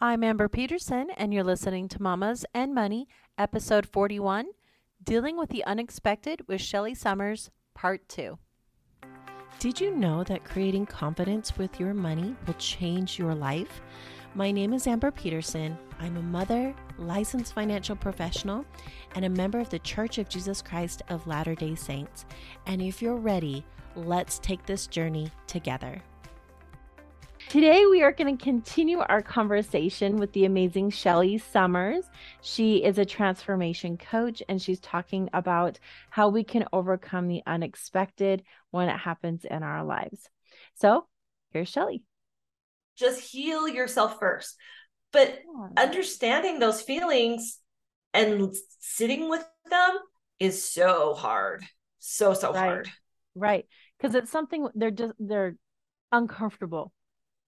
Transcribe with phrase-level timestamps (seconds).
[0.00, 3.06] I'm Amber Peterson, and you're listening to Mamas and Money,
[3.38, 4.46] episode 41
[5.04, 8.36] Dealing with the Unexpected with Shelly Summers, part 2.
[9.60, 13.82] Did you know that creating confidence with your money will change your life?
[14.34, 15.78] My name is Amber Peterson.
[16.00, 18.66] I'm a mother, licensed financial professional,
[19.14, 22.26] and a member of the Church of Jesus Christ of Latter day Saints.
[22.66, 23.64] And if you're ready,
[23.94, 26.02] let's take this journey together.
[27.48, 32.04] Today, we are going to continue our conversation with the amazing Shelly Summers.
[32.40, 35.78] She is a transformation coach, and she's talking about
[36.10, 40.28] how we can overcome the unexpected when it happens in our lives.
[40.74, 41.06] So,
[41.50, 42.02] here's Shelly.
[42.96, 44.56] Just heal yourself first.
[45.12, 45.84] But yeah.
[45.84, 47.60] understanding those feelings
[48.12, 49.98] and sitting with them
[50.40, 51.62] is so hard.
[52.00, 52.58] So, so right.
[52.58, 52.90] hard.
[53.36, 53.66] Right.
[53.98, 55.56] Because it's something they're just, they're
[56.10, 56.92] uncomfortable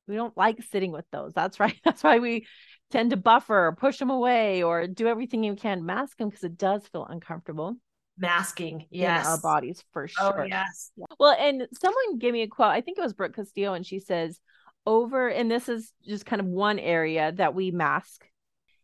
[0.06, 1.33] we don't like sitting with those.
[1.34, 1.78] That's right.
[1.84, 2.46] That's why we
[2.91, 6.45] tend to buffer or push them away or do everything you can mask them because
[6.45, 7.76] it does feel uncomfortable.
[8.18, 10.43] Masking, yes, our bodies for oh, sure.
[10.43, 10.90] Oh, yes.
[11.18, 12.68] Well, and someone gave me a quote.
[12.68, 14.40] I think it was Brooke Castillo, and she says,
[14.87, 18.26] "Over," and this is just kind of one area that we mask.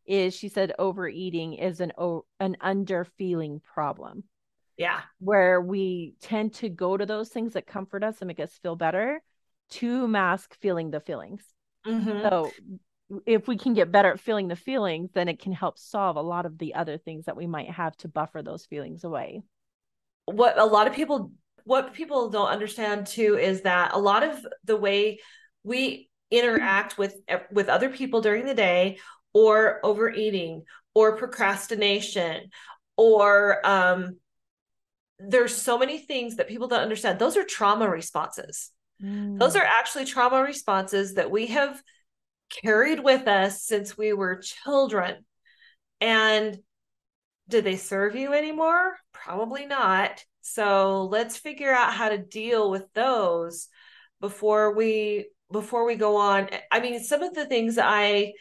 [0.05, 1.93] Is she said overeating is an
[2.41, 4.25] an under feeling problem.
[4.77, 8.59] Yeah, where we tend to go to those things that comfort us and make us
[8.63, 9.23] feel better
[9.73, 11.43] to mask feeling the feelings.
[11.87, 12.23] Mm-hmm.
[12.23, 12.53] So
[13.27, 16.23] if we can get better at feeling the feelings, then it can help solve a
[16.23, 19.43] lot of the other things that we might have to buffer those feelings away.
[20.27, 21.33] What a lot of people
[21.65, 25.21] what people don't understand too is that a lot of the way
[25.63, 27.15] we interact with
[27.51, 28.99] with other people during the day
[29.33, 30.65] or overeating
[30.95, 32.51] or procrastination
[32.97, 34.17] or um
[35.19, 38.71] there's so many things that people don't understand those are trauma responses
[39.03, 39.71] those are mm.
[39.79, 41.83] actually trauma responses that we have
[42.51, 45.25] carried with us since we were children.
[46.01, 46.59] And
[47.49, 48.97] do they serve you anymore?
[49.13, 50.25] Probably not.
[50.43, 53.69] So let's figure out how to deal with those
[54.21, 56.49] before we before we go on.
[56.71, 58.33] I mean, some of the things I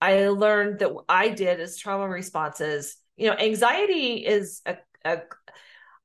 [0.00, 5.22] I learned that I did as trauma responses, you know, anxiety is a, a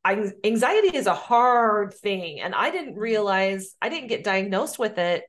[0.05, 3.01] anxiety is a hard thing and i didn't mm-hmm.
[3.01, 5.23] realize i didn't get diagnosed with it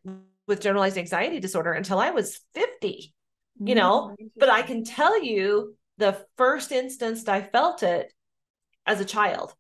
[0.47, 3.15] with generalized anxiety disorder until i was 50
[3.61, 4.17] you know?
[4.37, 8.13] But i can tell you the first instance i felt it
[8.85, 9.55] as a child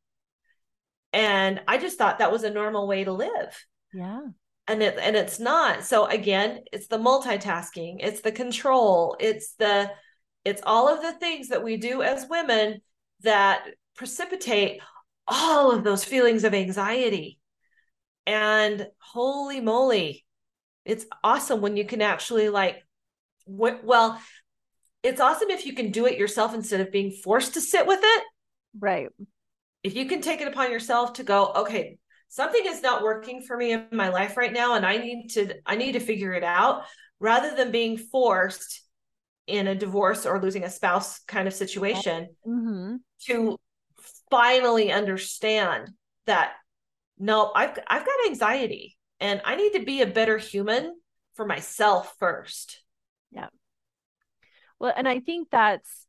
[1.12, 3.66] and i just thought that was a normal way to live.
[3.92, 4.20] Yeah.
[4.66, 5.84] And it and it's not.
[5.84, 9.90] So again it's the multitasking it's the control it's the
[10.44, 12.80] it's all of the things that we do as women
[13.22, 13.64] that
[13.96, 14.80] precipitate
[15.26, 17.38] all of those feelings of anxiety.
[18.26, 20.24] And holy moly,
[20.84, 22.82] it's awesome when you can actually like,
[23.46, 24.20] well,
[25.02, 28.00] it's awesome if you can do it yourself instead of being forced to sit with
[28.02, 28.24] it.
[28.78, 29.08] Right.
[29.82, 31.98] If you can take it upon yourself to go, okay,
[32.28, 35.54] something is not working for me in my life right now and I need to
[35.66, 36.84] I need to figure it out
[37.20, 38.82] rather than being forced
[39.46, 42.96] in a divorce or losing a spouse kind of situation mm-hmm.
[43.26, 43.58] to
[44.34, 45.90] finally understand
[46.26, 46.54] that
[47.18, 50.92] no, I've I've got anxiety and I need to be a better human
[51.34, 52.82] for myself first.
[53.30, 53.48] Yeah.
[54.80, 56.06] Well, and I think that's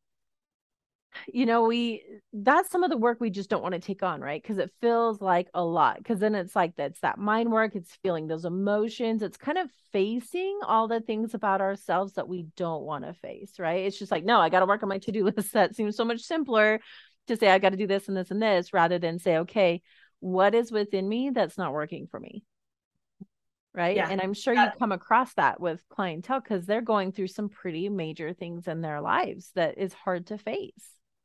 [1.31, 2.03] you know, we
[2.34, 4.41] that's some of the work we just don't want to take on, right?
[4.41, 5.97] Because it feels like a lot.
[5.97, 9.69] Because then it's like that's that mind work, it's feeling those emotions, it's kind of
[9.91, 13.85] facing all the things about ourselves that we don't want to face, right?
[13.85, 15.53] It's just like, no, I got to work on my to do list.
[15.53, 16.80] That seems so much simpler
[17.28, 19.81] to say I got to do this and this and this rather than say, okay,
[20.19, 22.44] what is within me that's not working for me?
[23.74, 23.97] Right.
[23.97, 24.08] Yeah.
[24.09, 27.90] And I'm sure you come across that with clientele because they're going through some pretty
[27.90, 30.72] major things in their lives that is hard to face.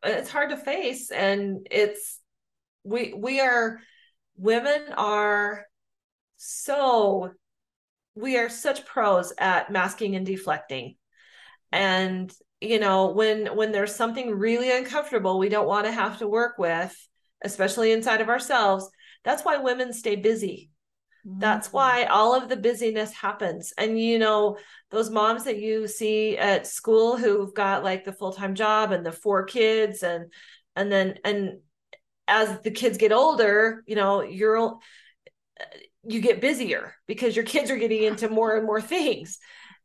[0.03, 1.13] It's hard to face.
[1.13, 2.19] And it's,
[2.83, 3.79] we, we are,
[4.37, 5.67] women are
[6.39, 7.31] so,
[8.17, 10.97] we are such pros at masking and deflecting.
[11.71, 16.29] And you know when when there's something really uncomfortable we don't want to have to
[16.29, 16.95] work with
[17.43, 18.91] especially inside of ourselves
[19.25, 20.71] that's why women stay busy.
[21.27, 21.41] Mm-hmm.
[21.41, 23.75] that's why all of the busyness happens.
[23.77, 24.57] And you know
[24.91, 29.13] those moms that you see at school who've got like the full-time job and the
[29.13, 30.33] four kids and
[30.77, 31.59] and then and
[32.27, 34.79] as the kids get older you know you're
[36.05, 39.39] you get busier because your kids are getting into more and more things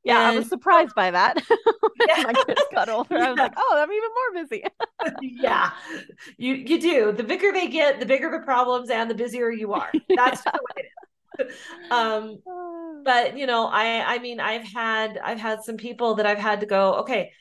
[0.05, 0.35] yeah, and...
[0.35, 1.43] I was surprised by that.
[2.07, 2.23] Yeah.
[2.23, 3.15] My kids got older.
[3.15, 3.27] Yeah.
[3.27, 4.63] I was like, oh, I'm even more busy.
[5.21, 5.71] yeah,
[6.37, 7.11] you you do.
[7.13, 9.91] The bigger they get, the bigger the problems and the busier you are.
[10.15, 10.51] That's yeah.
[10.51, 10.89] the way
[11.39, 11.55] it is.
[11.89, 12.37] um
[13.05, 16.59] but you know i i mean i've had i've had some people that i've had
[16.59, 17.31] to go okay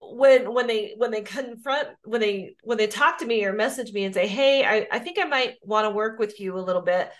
[0.00, 3.92] when when they when they confront when they when they talk to me or message
[3.92, 6.60] me and say hey i, I think i might want to work with you a
[6.60, 7.10] little bit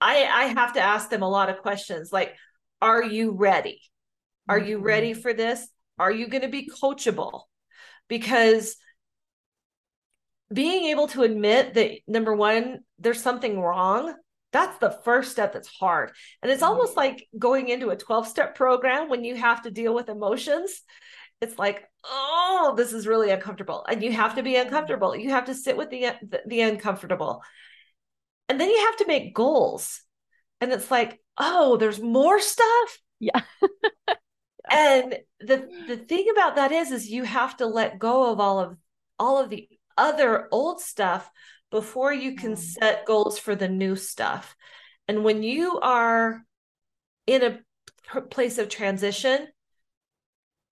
[0.00, 2.34] i i have to ask them a lot of questions like
[2.80, 3.80] are you ready?
[4.48, 4.86] Are you mm-hmm.
[4.86, 5.66] ready for this?
[5.98, 7.42] Are you going to be coachable?
[8.08, 8.76] Because
[10.52, 14.14] being able to admit that number one there's something wrong
[14.52, 16.12] that's the first step that's hard.
[16.40, 17.00] And it's almost mm-hmm.
[17.00, 20.80] like going into a 12 step program when you have to deal with emotions.
[21.40, 23.84] It's like oh this is really uncomfortable.
[23.88, 25.16] And you have to be uncomfortable.
[25.16, 26.12] You have to sit with the,
[26.46, 27.42] the uncomfortable.
[28.48, 30.00] And then you have to make goals.
[30.60, 32.98] And it's like oh there's more stuff?
[33.20, 33.40] Yeah.
[34.70, 38.58] And the the thing about that is is you have to let go of all
[38.58, 38.76] of
[39.18, 41.30] all of the other old stuff
[41.70, 42.58] before you can mm.
[42.58, 44.56] set goals for the new stuff.
[45.06, 46.42] And when you are
[47.26, 49.46] in a place of transition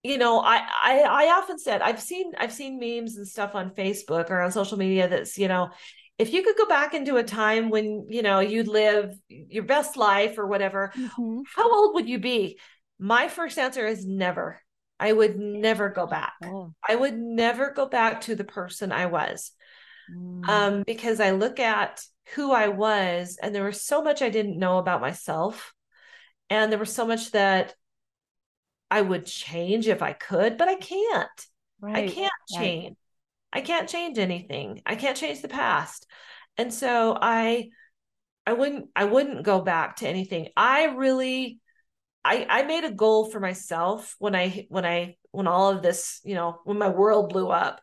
[0.03, 3.70] you know I, I i often said i've seen i've seen memes and stuff on
[3.70, 5.70] facebook or on social media that's you know
[6.23, 9.97] if you could go back into a time when you know you'd live your best
[9.97, 11.41] life or whatever mm-hmm.
[11.55, 12.59] how old would you be
[12.99, 14.61] my first answer is never
[15.01, 16.73] i would never go back oh.
[16.89, 19.51] i would never go back to the person i was
[20.11, 20.49] mm.
[20.49, 22.03] um, because i look at
[22.35, 25.75] who i was and there was so much i didn't know about myself
[26.49, 27.75] and there was so much that
[28.91, 31.47] I would change if I could, but I can't.
[31.81, 32.11] Right.
[32.11, 32.97] I can't change.
[33.52, 34.82] I can't change anything.
[34.87, 36.06] I can't change the past.
[36.56, 37.69] And so I
[38.46, 40.49] I wouldn't I wouldn't go back to anything.
[40.56, 41.60] I really
[42.25, 46.20] I I made a goal for myself when I when I when all of this,
[46.25, 47.81] you know, when my world blew up.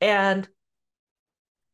[0.00, 0.48] And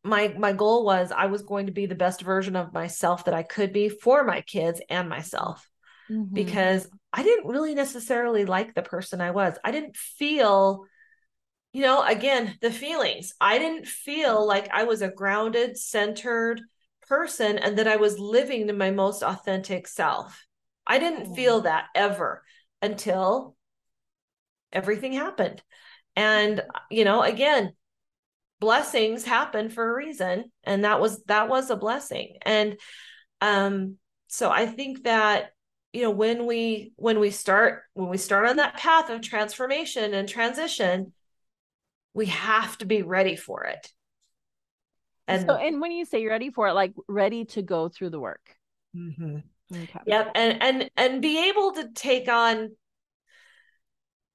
[0.05, 3.35] my my goal was I was going to be the best version of myself that
[3.35, 5.69] I could be for my kids and myself.
[6.11, 6.35] Mm-hmm.
[6.35, 9.57] Because I didn't really necessarily like the person I was.
[9.65, 10.87] I didn't feel,
[11.73, 13.35] you know, again, the feelings.
[13.41, 16.61] I didn't feel like I was a grounded, centered
[17.09, 20.47] person and that I was living to my most authentic self.
[20.87, 21.35] I didn't oh.
[21.35, 22.43] feel that ever
[22.81, 23.57] until
[24.73, 25.63] everything happened.
[26.15, 27.73] And, you know, again,
[28.61, 30.53] blessings happen for a reason.
[30.65, 32.37] And that was, that was a blessing.
[32.43, 32.79] And,
[33.41, 33.97] um,
[34.29, 35.51] so I think that
[35.93, 40.15] you know when we when we start when we start on that path of transformation
[40.15, 41.13] and transition
[42.15, 43.89] we have to be ready for it
[45.29, 48.11] and so and when you say you're ready for it like ready to go through
[48.11, 48.57] the work
[48.97, 49.39] mm-hmm.
[49.75, 50.01] okay.
[50.07, 52.71] yep and and and be able to take on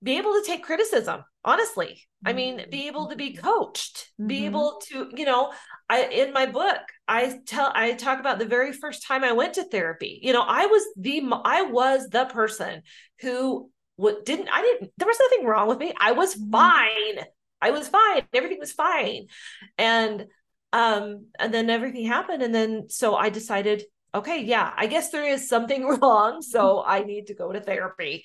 [0.04, 2.70] be able to take criticism honestly i mean mm-hmm.
[2.70, 4.28] be able to be coached mm-hmm.
[4.28, 5.52] be able to you know
[5.90, 9.54] i in my book i tell i talk about the very first time i went
[9.56, 12.82] to therapy you know i was the i was the person
[13.22, 16.52] who what didn't i didn't there was nothing wrong with me i was mm-hmm.
[16.52, 17.26] fine
[17.62, 18.24] i was fine.
[18.33, 19.27] Everything was fine.
[19.77, 20.27] And
[20.74, 22.44] um and then everything happened.
[22.44, 23.83] And then so i decided
[24.13, 26.42] okay yeah i guess there is something wrong.
[26.42, 28.24] So i need to go to therapy.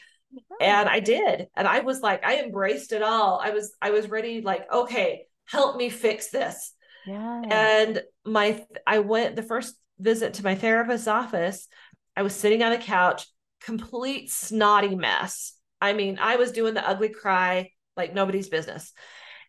[0.60, 1.48] And i did.
[1.56, 3.40] And i was like i embraced it all.
[3.42, 6.72] I was i was ready like okay help me fix this.
[7.06, 7.42] Yeah.
[7.50, 11.68] And my i went the first visit to my therapist's office
[12.16, 13.26] i was sitting on a couch
[13.60, 15.54] complete snotty mess.
[15.80, 18.92] I mean i was doing the ugly cry like nobody's business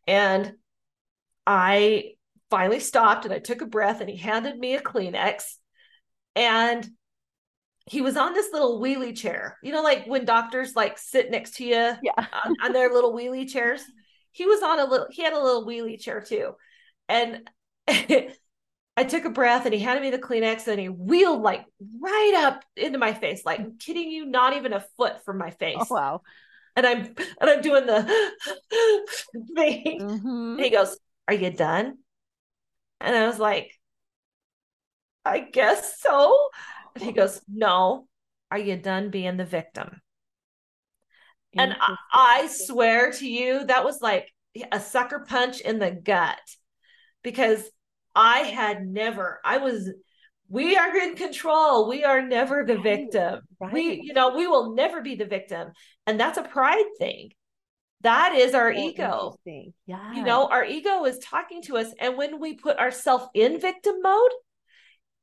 [0.07, 0.53] and
[1.45, 2.11] i
[2.49, 5.55] finally stopped and i took a breath and he handed me a kleenex
[6.35, 6.89] and
[7.85, 9.57] he was on this little wheelie chair.
[9.61, 11.97] You know, like when doctors like sit next to you yeah.
[12.17, 13.83] on, on their little wheelie chairs.
[14.31, 16.55] He was on a little, he had a little wheelie chair too.
[17.09, 17.49] And
[17.87, 21.65] I took a breath and he handed me the Kleenex and he wheeled like
[21.99, 25.49] right up into my face, like I'm kidding you, not even a foot from my
[25.49, 25.77] oh, face.
[25.79, 26.21] Oh, wow.
[26.75, 28.31] And I'm and I'm doing the
[29.55, 30.01] thing.
[30.01, 30.59] Mm-hmm.
[30.59, 31.97] he goes, Are you done?
[32.99, 33.71] And I was like,
[35.25, 36.49] I guess so.
[36.95, 38.07] And he goes, No,
[38.49, 40.01] are you done being the victim?
[41.55, 44.31] And I, I swear to you, that was like
[44.71, 46.39] a sucker punch in the gut
[47.23, 47.63] because
[48.15, 49.91] I had never, I was,
[50.49, 51.87] we are in control.
[51.87, 53.41] We are never the victim.
[53.59, 53.73] Right.
[53.73, 55.71] We, you know, we will never be the victim.
[56.05, 57.31] And that's a pride thing.
[58.01, 59.35] That is our ego.
[59.45, 60.13] Yeah.
[60.13, 61.87] You know, our ego is talking to us.
[61.99, 64.31] And when we put ourselves in victim mode,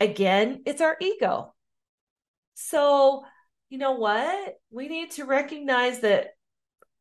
[0.00, 1.54] again, it's our ego.
[2.54, 3.24] So,
[3.68, 4.54] you know what?
[4.70, 6.28] We need to recognize that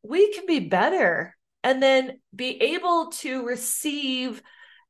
[0.02, 1.34] we can be better
[1.64, 4.42] and then be able to receive,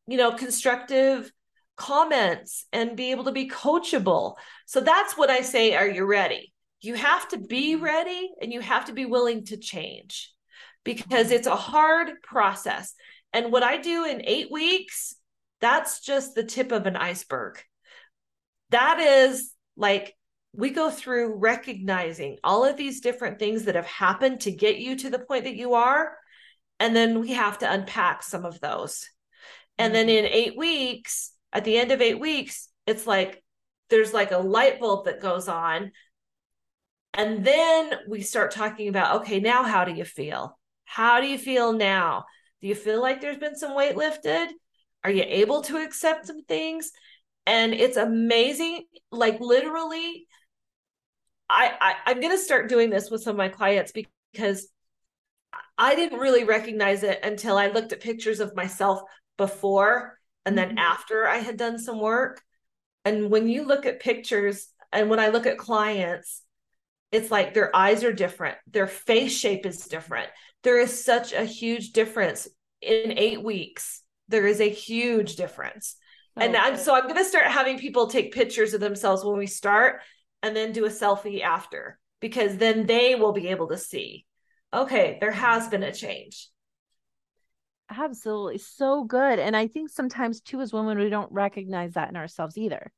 [0.07, 1.31] you know, constructive
[1.77, 4.35] comments and be able to be coachable.
[4.67, 6.53] So that's what I say are you ready?
[6.81, 7.85] You have to be mm-hmm.
[7.85, 10.33] ready and you have to be willing to change
[10.85, 12.95] because it's a hard process.
[13.33, 15.15] And what I do in 8 weeks,
[15.61, 17.61] that's just the tip of an iceberg.
[18.71, 20.17] That is like
[20.53, 24.97] we go through recognizing all of these different things that have happened to get you
[24.97, 26.17] to the point that you are.
[26.81, 29.09] And then we have to unpack some of those.
[29.79, 30.25] And then mm-hmm.
[30.27, 33.43] in eight weeks, at the end of eight weeks, it's like
[33.91, 35.93] there's like a light bulb that goes on.
[37.15, 40.59] And then we start talking about okay, now how do you feel?
[40.85, 42.25] How do you feel now?
[42.61, 44.49] Do you feel like there's been some weight lifted?
[45.03, 46.93] Are you able to accept some things?
[47.47, 48.85] And it's amazing.
[49.11, 50.27] Like literally,
[51.49, 54.69] I, I I'm gonna start doing this with some of my clients because
[55.77, 59.01] I didn't really recognize it until I looked at pictures of myself
[59.37, 60.79] before and then mm-hmm.
[60.79, 62.43] after I had done some work.
[63.05, 66.43] And when you look at pictures and when I look at clients,
[67.13, 70.29] it's like their eyes are different, their face shape is different.
[70.63, 72.49] There is such a huge difference
[72.81, 74.03] in eight weeks.
[74.29, 75.97] There is a huge difference.
[76.37, 79.39] Oh, and I'm so I'm going to start having people take pictures of themselves when
[79.39, 80.03] we start
[80.43, 84.27] and then do a selfie after because then they will be able to see
[84.73, 86.49] okay, there has been a change.
[87.91, 88.59] Absolutely.
[88.59, 89.39] So good.
[89.39, 92.93] And I think sometimes too, as women, we don't recognize that in ourselves either.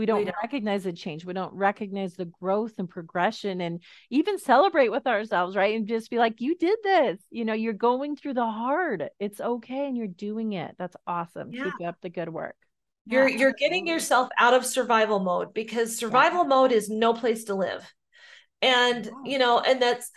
[0.00, 1.26] We don't, we don't, recognize the change.
[1.26, 5.76] We don't recognize the growth and progression and even celebrate with ourselves, right?
[5.76, 7.18] And just be like, you did this.
[7.30, 9.10] You know, you're going through the hard.
[9.18, 9.86] It's okay.
[9.86, 10.74] And you're doing it.
[10.78, 11.52] That's awesome.
[11.52, 11.64] Yeah.
[11.64, 12.56] Keep up the good work.
[13.04, 16.48] You're yeah, you're getting yourself out of survival mode because survival yeah.
[16.48, 17.86] mode is no place to live.
[18.62, 20.10] And you know, and that's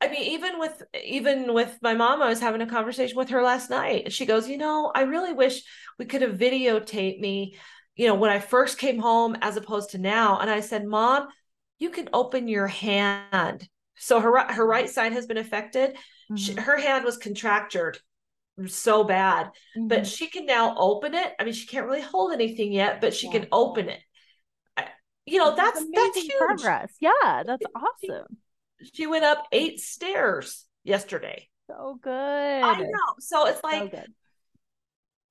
[0.00, 3.42] I mean, even with even with my mom, I was having a conversation with her
[3.42, 4.12] last night.
[4.12, 5.62] She goes, you know, I really wish
[5.96, 7.56] we could have videotaped me,
[7.98, 10.38] you know, when I first came home as opposed to now.
[10.38, 11.28] And I said, Mom,
[11.78, 13.68] you can open your hand.
[13.96, 15.90] So her her right side has been affected.
[15.90, 16.36] Mm-hmm.
[16.36, 17.98] She, her hand was contractured
[18.66, 19.88] so bad, mm-hmm.
[19.88, 21.32] but she can now open it.
[21.38, 23.32] I mean, she can't really hold anything yet, but she yeah.
[23.32, 24.00] can open it.
[25.26, 26.94] You know, that's that's, that's huge progress.
[27.00, 28.38] Yeah, that's awesome
[28.92, 31.48] she went up eight stairs yesterday.
[31.68, 32.10] So good.
[32.10, 33.14] I know.
[33.20, 34.02] So it's like so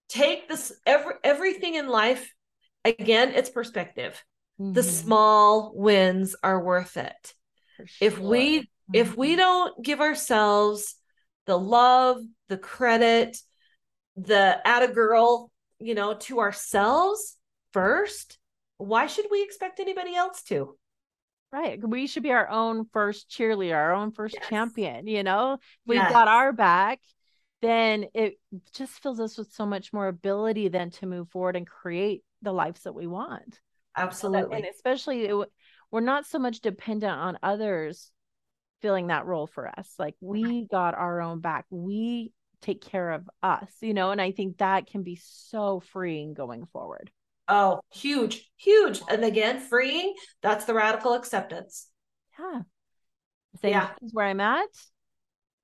[0.09, 2.33] take this every everything in life
[2.87, 4.23] again, it's perspective.
[4.59, 4.73] Mm-hmm.
[4.73, 7.33] The small wins are worth it.
[7.77, 7.85] Sure.
[8.01, 8.93] If we mm-hmm.
[8.93, 10.95] if we don't give ourselves
[11.45, 13.37] the love, the credit,
[14.15, 17.37] the at a girl, you know, to ourselves
[17.71, 18.39] first,
[18.77, 20.77] why should we expect anybody else to?
[21.51, 21.79] Right.
[21.81, 24.49] We should be our own first cheerleader, our own first yes.
[24.49, 25.07] champion.
[25.07, 26.11] You know, we've yes.
[26.11, 26.99] got our back,
[27.61, 28.39] then it
[28.73, 32.51] just fills us with so much more ability then to move forward and create the
[32.51, 33.59] lives that we want.
[33.95, 34.57] Absolutely.
[34.57, 35.35] And especially, it,
[35.91, 38.11] we're not so much dependent on others
[38.81, 39.91] filling that role for us.
[39.97, 41.65] Like we got our own back.
[41.69, 46.33] We take care of us, you know, and I think that can be so freeing
[46.33, 47.11] going forward.
[47.47, 49.01] Oh, huge, huge.
[49.09, 51.87] And again, freeing, that's the radical acceptance.
[52.37, 52.61] Yeah.
[53.61, 53.89] Saying yeah.
[53.99, 54.67] this is where I'm at.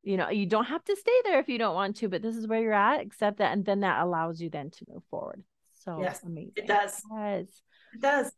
[0.01, 2.35] You know, you don't have to stay there if you don't want to, but this
[2.35, 3.53] is where you're at, accept that.
[3.53, 5.43] And then that allows you then to move forward.
[5.83, 6.53] So yes, amazing.
[6.55, 7.01] It does.
[7.11, 7.45] Yes.
[7.93, 8.31] It does.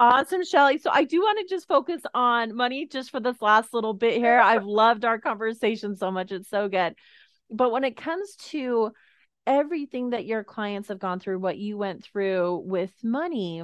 [0.00, 0.78] Awesome, Shelly.
[0.78, 4.16] So I do want to just focus on money just for this last little bit
[4.16, 4.38] here.
[4.38, 6.32] I've loved our conversation so much.
[6.32, 6.94] It's so good.
[7.50, 8.90] But when it comes to
[9.46, 13.62] everything that your clients have gone through, what you went through with money.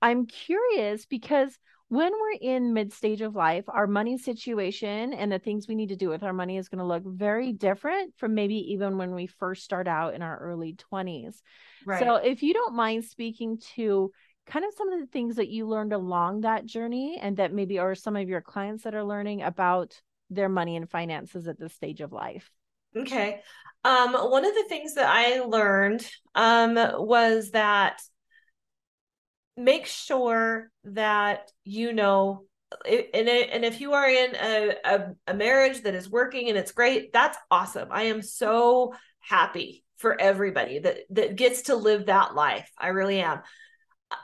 [0.00, 1.56] I'm curious because
[1.94, 5.90] when we're in mid stage of life, our money situation and the things we need
[5.90, 9.14] to do with our money is going to look very different from maybe even when
[9.14, 11.36] we first start out in our early 20s.
[11.86, 12.00] Right.
[12.00, 14.10] So, if you don't mind speaking to
[14.46, 17.78] kind of some of the things that you learned along that journey and that maybe
[17.78, 21.74] are some of your clients that are learning about their money and finances at this
[21.74, 22.50] stage of life.
[22.96, 23.40] Okay.
[23.84, 28.00] Um, one of the things that I learned um, was that
[29.56, 32.44] make sure that you know
[32.86, 36.72] and, and if you are in a, a, a marriage that is working and it's
[36.72, 37.88] great that's awesome.
[37.90, 42.70] I am so happy for everybody that that gets to live that life.
[42.76, 43.40] I really am.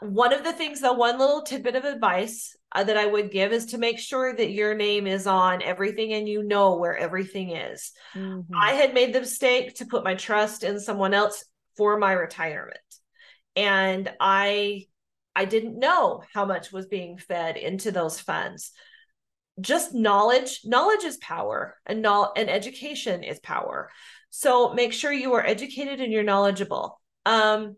[0.00, 3.52] One of the things though one little tidbit of advice uh, that i would give
[3.52, 7.50] is to make sure that your name is on everything and you know where everything
[7.50, 7.92] is.
[8.14, 8.54] Mm-hmm.
[8.54, 11.44] i had made the mistake to put my trust in someone else
[11.76, 12.78] for my retirement.
[13.56, 14.86] And i
[15.34, 18.72] i didn't know how much was being fed into those funds
[19.60, 23.90] just knowledge knowledge is power and no, and education is power
[24.30, 27.76] so make sure you are educated and you're knowledgeable um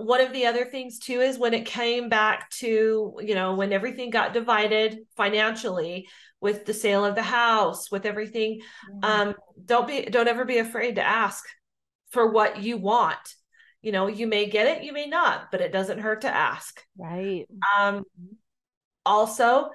[0.00, 3.72] one of the other things too is when it came back to, you know, when
[3.72, 6.08] everything got divided financially
[6.40, 9.04] with the sale of the house, with everything, mm-hmm.
[9.04, 11.44] um, don't be don't ever be afraid to ask
[12.10, 13.18] for what you want.
[13.82, 16.82] You know, you may get it, you may not, but it doesn't hurt to ask.
[16.98, 17.46] Right.
[17.78, 18.04] Um
[19.06, 19.70] also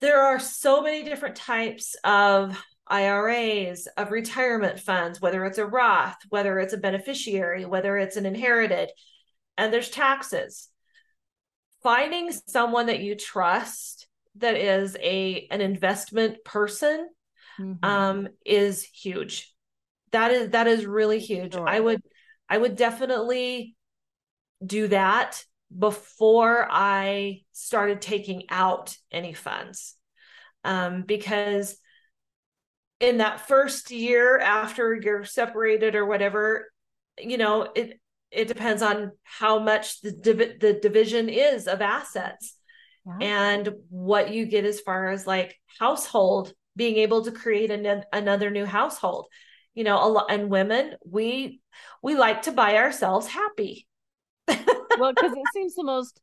[0.00, 6.16] there are so many different types of IRAs, of retirement funds, whether it's a Roth,
[6.28, 8.90] whether it's a beneficiary, whether it's an inherited,
[9.56, 10.68] and there's taxes.
[11.82, 17.08] Finding someone that you trust that is a an investment person
[17.58, 17.84] mm-hmm.
[17.84, 19.54] um, is huge.
[20.10, 21.54] That is that is really huge.
[21.54, 21.68] Sure.
[21.68, 22.02] I would
[22.52, 23.76] I would definitely
[24.64, 25.42] do that
[25.76, 29.96] before I started taking out any funds.
[30.62, 31.78] Um, because
[33.00, 36.70] in that first year after you're separated or whatever,
[37.18, 37.98] you know, it
[38.30, 42.54] it depends on how much the div- the division is of assets
[43.06, 43.16] yeah.
[43.26, 48.50] and what you get as far as like household being able to create an, another
[48.50, 49.28] new household
[49.74, 51.60] you know a lot and women we
[52.02, 53.86] we like to buy ourselves happy.
[54.48, 56.20] Well because it seems the most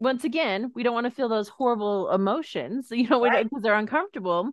[0.00, 3.62] once again we don't want to feel those horrible emotions you know because right.
[3.62, 4.50] they're uncomfortable.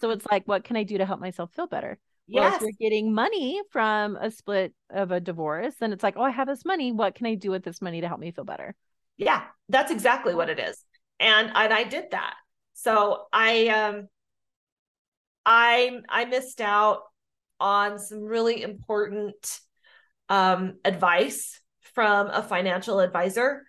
[0.00, 1.98] So it's like what can i do to help myself feel better?
[2.30, 2.42] Yes.
[2.42, 6.22] Well, if you're getting money from a split of a divorce then it's like oh
[6.22, 8.44] i have this money what can i do with this money to help me feel
[8.44, 8.74] better?
[9.16, 10.84] Yeah that's exactly what it is.
[11.20, 12.34] And and i did that.
[12.74, 14.08] So i um
[15.46, 17.02] i i missed out
[17.60, 19.60] on some really important
[20.28, 21.60] um, advice
[21.94, 23.64] from a financial advisor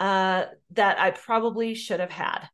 [0.00, 2.48] uh, that I probably should have had.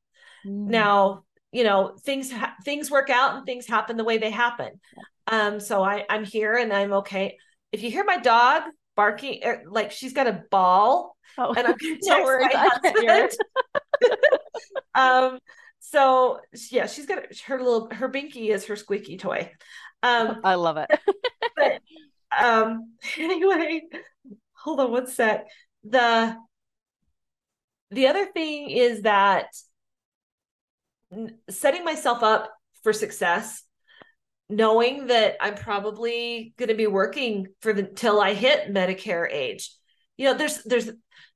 [0.47, 0.69] Mm.
[0.69, 4.81] Now, you know, things ha- things work out and things happen the way they happen.
[5.27, 7.37] Um, so I I'm here and I'm okay.
[7.73, 8.63] If you hear my dog
[8.97, 12.69] barking, er, like she's got a ball, oh, and I'm gonna text no worries, my
[12.73, 13.31] husband.
[14.95, 15.39] um,
[15.79, 19.51] so yeah, she's got her little her binky is her squeaky toy.
[20.03, 20.91] Um, I love it.
[21.57, 21.81] but
[22.37, 23.83] um, anyway,
[24.53, 25.47] hold on one sec.
[25.85, 26.37] The
[27.91, 29.47] the other thing is that
[31.49, 33.65] setting myself up for success
[34.49, 39.75] knowing that i'm probably going to be working for the till i hit medicare age
[40.17, 40.91] you know there's there's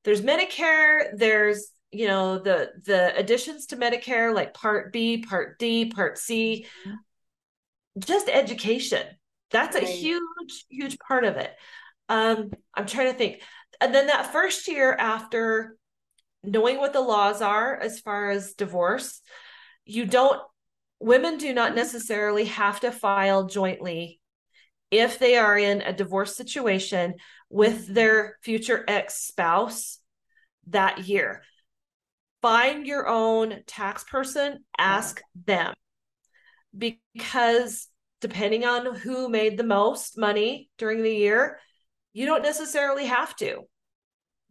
[0.05, 5.87] there's medicare there's you know the the additions to medicare like part b part d
[5.87, 6.67] part c
[7.99, 9.07] just education.
[9.51, 9.85] That's right.
[9.85, 11.53] a huge, huge part of it.
[12.09, 13.43] Um, I'm trying to think.
[13.81, 15.77] And then that first year after
[16.43, 19.21] knowing what the laws are as far as divorce,
[19.85, 20.41] you don't,
[21.01, 24.21] women do not necessarily have to file jointly
[24.91, 27.15] if they are in a divorce situation
[27.49, 29.99] with their future ex spouse
[30.69, 31.43] that year.
[32.43, 35.75] Find your own tax person, ask them
[36.77, 37.89] because
[38.21, 41.59] depending on who made the most money during the year,
[42.13, 43.63] you don't necessarily have to.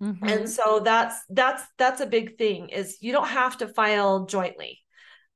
[0.01, 0.27] Mm-hmm.
[0.27, 4.79] And so that's that's that's a big thing is you don't have to file jointly.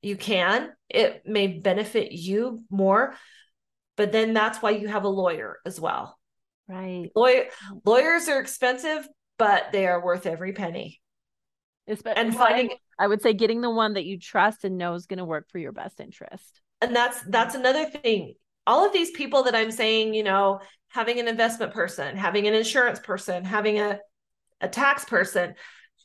[0.02, 0.70] You can.
[0.88, 3.14] It may benefit you more,
[3.96, 6.18] but then that's why you have a lawyer as well.
[6.68, 7.10] Right.
[7.16, 7.46] Lawyer,
[7.84, 11.00] lawyers are expensive, but they are worth every penny.
[11.86, 15.18] and finding I would say getting the one that you trust and know is going
[15.18, 18.34] to work for your best interest and that's that's another thing.
[18.66, 22.54] All of these people that i'm saying you know having an investment person having an
[22.54, 23.98] insurance person having a
[24.60, 25.54] a tax person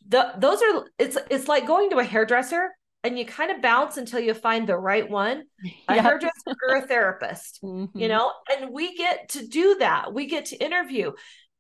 [0.07, 2.69] the, those are it's it's like going to a hairdresser
[3.03, 5.43] and you kind of bounce until you find the right one.
[5.89, 7.97] A hairdresser or a therapist mm-hmm.
[7.97, 10.13] you know and we get to do that.
[10.13, 11.11] We get to interview.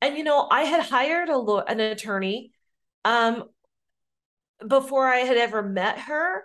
[0.01, 2.51] And you know i had hired a lo- an attorney
[3.05, 3.45] um
[4.65, 6.43] before i had ever met her.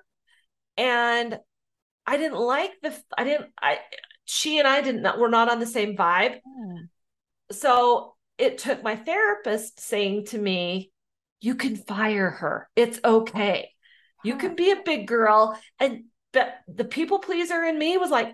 [0.77, 1.39] And
[2.09, 3.81] I didn't like the I didn't I
[4.25, 6.39] she and I didn't we're not on the same vibe.
[7.53, 10.91] So it took my therapist saying to me,
[11.43, 12.71] you can fire her.
[12.75, 13.69] It's okay.
[14.25, 18.29] You can be a big girl and but the people pleaser in me was like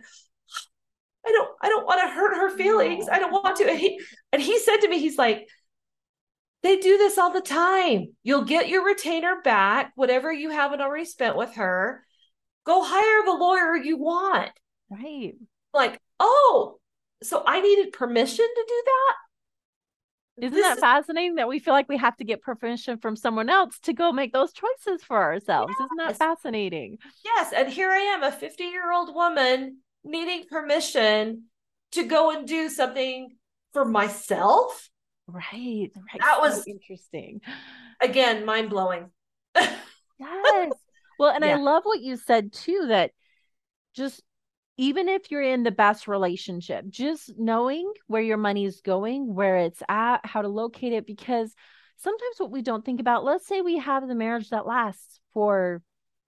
[1.27, 3.09] I don't I don't want to hurt her feelings.
[3.11, 3.69] I don't want to.
[3.69, 4.01] And he,
[4.33, 5.49] and he said to me he's like
[6.63, 8.15] they do this all the time.
[8.23, 12.05] You'll get your retainer back, whatever you haven't already spent with her
[12.65, 14.51] go hire the lawyer you want.
[14.91, 15.35] Right.
[15.73, 16.79] Like, oh,
[17.23, 19.15] so I needed permission to do that?
[20.37, 23.49] Isn't this that fascinating that we feel like we have to get permission from someone
[23.49, 25.73] else to go make those choices for ourselves?
[25.79, 25.87] Yes.
[25.87, 26.99] Isn't that fascinating?
[27.25, 27.53] Yes.
[27.53, 31.45] And here I am, a 50 year old woman needing permission
[31.93, 33.37] to go and do something
[33.73, 34.91] for myself.
[35.29, 35.91] Right.
[35.95, 36.21] Right.
[36.21, 37.41] That so was interesting.
[38.03, 39.11] Again, mind blowing.
[39.57, 40.73] yes.
[41.19, 41.57] Well, and yeah.
[41.57, 43.13] I love what you said too that
[43.95, 44.23] just
[44.77, 49.59] even if you're in the best relationship, just knowing where your money is going, where
[49.59, 51.55] it's at, how to locate it, because
[51.97, 55.81] sometimes what we don't think about, let's say we have the marriage that lasts for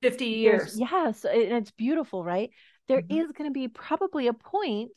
[0.03, 0.79] 50 years.
[0.79, 1.25] Yes.
[1.25, 2.51] And it's beautiful, right?
[2.87, 3.18] There mm-hmm.
[3.18, 4.92] is going to be probably a point,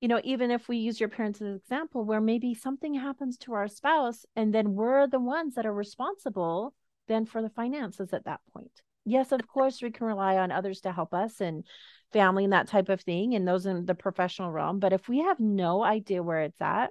[0.00, 3.36] you know, even if we use your parents as an example, where maybe something happens
[3.38, 6.72] to our spouse and then we're the ones that are responsible
[7.08, 8.82] then for the finances at that point.
[9.04, 11.64] Yes, of course, we can rely on others to help us and
[12.12, 14.78] family and that type of thing, and those in the professional realm.
[14.78, 16.90] But if we have no idea where it's at,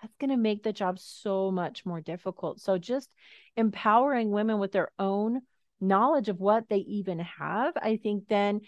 [0.00, 2.60] that's going to make the job so much more difficult.
[2.60, 3.10] So just
[3.56, 5.40] empowering women with their own
[5.80, 8.60] knowledge of what they even have, I think then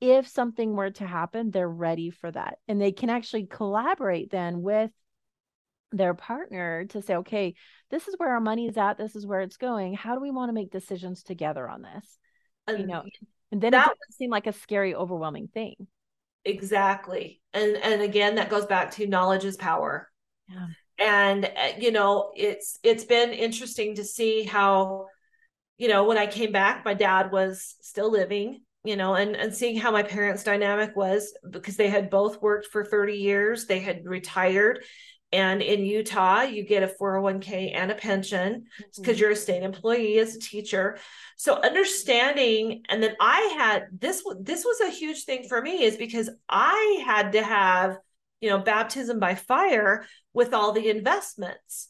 [0.00, 2.58] if something were to happen, they're ready for that.
[2.68, 4.90] And they can actually collaborate then with
[5.92, 7.54] their partner to say, okay,
[7.90, 9.94] this is where our money is at, this is where it's going.
[9.94, 12.18] How do we want to make decisions together on this?
[12.66, 13.02] And you know,
[13.52, 15.74] and then that, it doesn't seem like a scary, overwhelming thing.
[16.44, 17.40] Exactly.
[17.52, 20.10] And and again, that goes back to knowledge is power.
[20.48, 20.66] Yeah.
[20.98, 25.06] And uh, you know, it's it's been interesting to see how,
[25.78, 29.54] you know, when I came back, my dad was still living you know and and
[29.54, 33.80] seeing how my parents dynamic was because they had both worked for 30 years they
[33.80, 34.84] had retired
[35.34, 39.20] and in Utah, you get a 401k and a pension because mm-hmm.
[39.20, 40.96] you're a state employee as a teacher.
[41.36, 44.22] So understanding, and then I had this.
[44.38, 47.98] This was a huge thing for me, is because I had to have,
[48.40, 51.88] you know, baptism by fire with all the investments,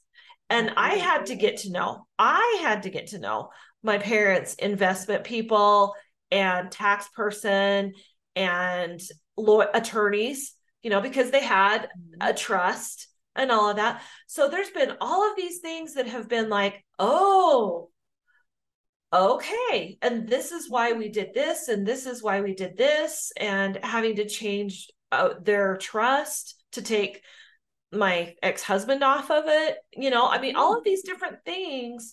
[0.48, 2.06] and I had to get to know.
[2.18, 3.50] I had to get to know
[3.82, 5.94] my parents' investment people
[6.30, 7.92] and tax person
[8.34, 9.02] and
[9.36, 10.54] law attorneys.
[10.82, 11.88] You know, because they had
[12.20, 12.36] a mm-hmm.
[12.36, 14.02] trust and all of that.
[14.26, 17.90] So there's been all of these things that have been like, oh,
[19.12, 19.98] okay.
[20.02, 23.78] And this is why we did this, and this is why we did this, and
[23.82, 27.22] having to change uh, their trust to take
[27.92, 32.12] my ex-husband off of it you know i mean all of these different things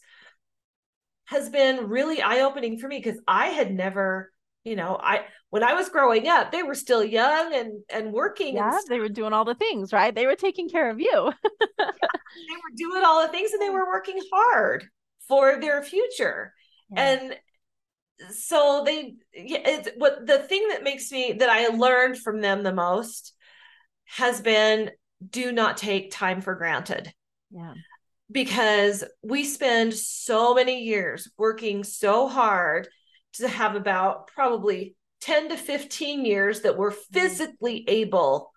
[1.25, 4.31] has been really eye-opening for me because i had never
[4.63, 8.55] you know i when i was growing up they were still young and and working
[8.55, 10.13] yeah and they were doing all the things right?
[10.13, 11.31] They were taking care of you.
[11.79, 11.87] Yeah,
[12.47, 14.85] they were doing all the things and they were working hard
[15.27, 16.53] for their future.
[16.95, 17.03] Yeah.
[17.03, 17.35] and
[18.31, 22.73] so they it's what the thing that makes me that i learned from them the
[22.73, 23.33] most
[24.05, 24.91] has been
[25.27, 27.13] do not take time for granted.
[27.51, 27.73] Yeah.
[28.31, 32.87] Because we spend so many years working so hard
[33.33, 37.13] to have about probably 10 to 15 years that we're mm-hmm.
[37.13, 38.51] physically able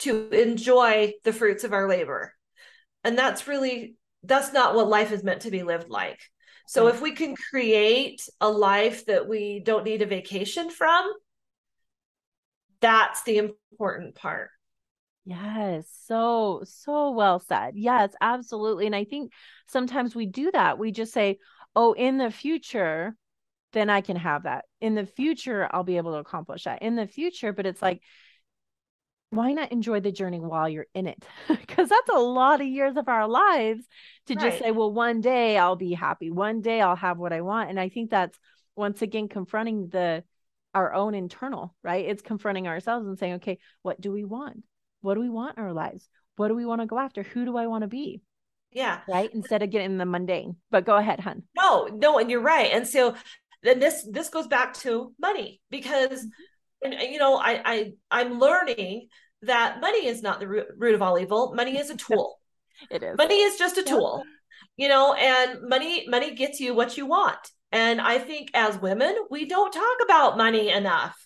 [0.00, 2.32] to enjoy the fruits of our labor.
[3.04, 6.20] And that's really that's not what life is meant to be lived like.
[6.66, 11.10] So if we can create a life that we don't need a vacation from,
[12.80, 14.50] that's the important part.
[15.24, 17.72] Yes, so so well said.
[17.74, 18.86] Yes, absolutely.
[18.86, 19.32] And I think
[19.66, 20.78] sometimes we do that.
[20.78, 21.38] We just say,
[21.74, 23.16] "Oh, in the future,
[23.72, 24.64] then I can have that.
[24.80, 26.82] In the future, I'll be able to accomplish that.
[26.82, 28.00] In the future, but it's like,
[29.30, 31.22] why not enjoy the journey while you're in it?
[31.48, 33.84] Because that's a lot of years of our lives
[34.26, 34.50] to right.
[34.50, 36.30] just say, well, one day I'll be happy.
[36.30, 37.70] One day I'll have what I want.
[37.70, 38.38] And I think that's
[38.76, 40.24] once again confronting the
[40.74, 42.04] our own internal, right?
[42.04, 44.62] It's confronting ourselves and saying, okay, what do we want?
[45.00, 46.08] What do we want in our lives?
[46.36, 47.22] What do we want to go after?
[47.22, 48.22] Who do I want to be?
[48.72, 49.00] Yeah.
[49.08, 49.30] Right.
[49.34, 50.56] Instead of getting the mundane.
[50.70, 51.42] But go ahead, hun.
[51.56, 52.70] No, no, and you're right.
[52.72, 53.14] And so
[53.62, 56.92] then this this goes back to money because mm-hmm.
[56.92, 59.08] and you know I I I'm learning
[59.42, 61.54] that money is not the root, root of all evil.
[61.54, 62.38] Money is a tool.
[62.90, 63.16] it is.
[63.16, 64.22] Money is just a tool.
[64.76, 67.38] You know, and money money gets you what you want.
[67.72, 71.16] And I think as women, we don't talk about money enough.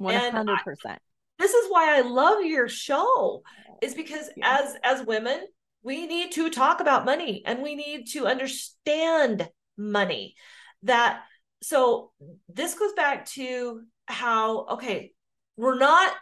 [0.00, 0.96] 100%.
[1.38, 3.42] this is why I love your show
[3.80, 4.58] is because yeah.
[4.60, 5.40] as as women,
[5.82, 10.34] we need to talk about money and we need to understand money
[10.82, 11.22] that
[11.62, 12.10] so
[12.48, 15.12] this goes back to how okay
[15.56, 16.12] we're not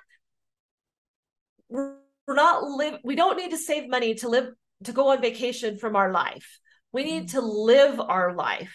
[1.68, 1.96] we're,
[2.29, 4.50] not live we don't need to save money to live
[4.85, 6.59] to go on vacation from our life.
[6.92, 8.74] We need to live our life.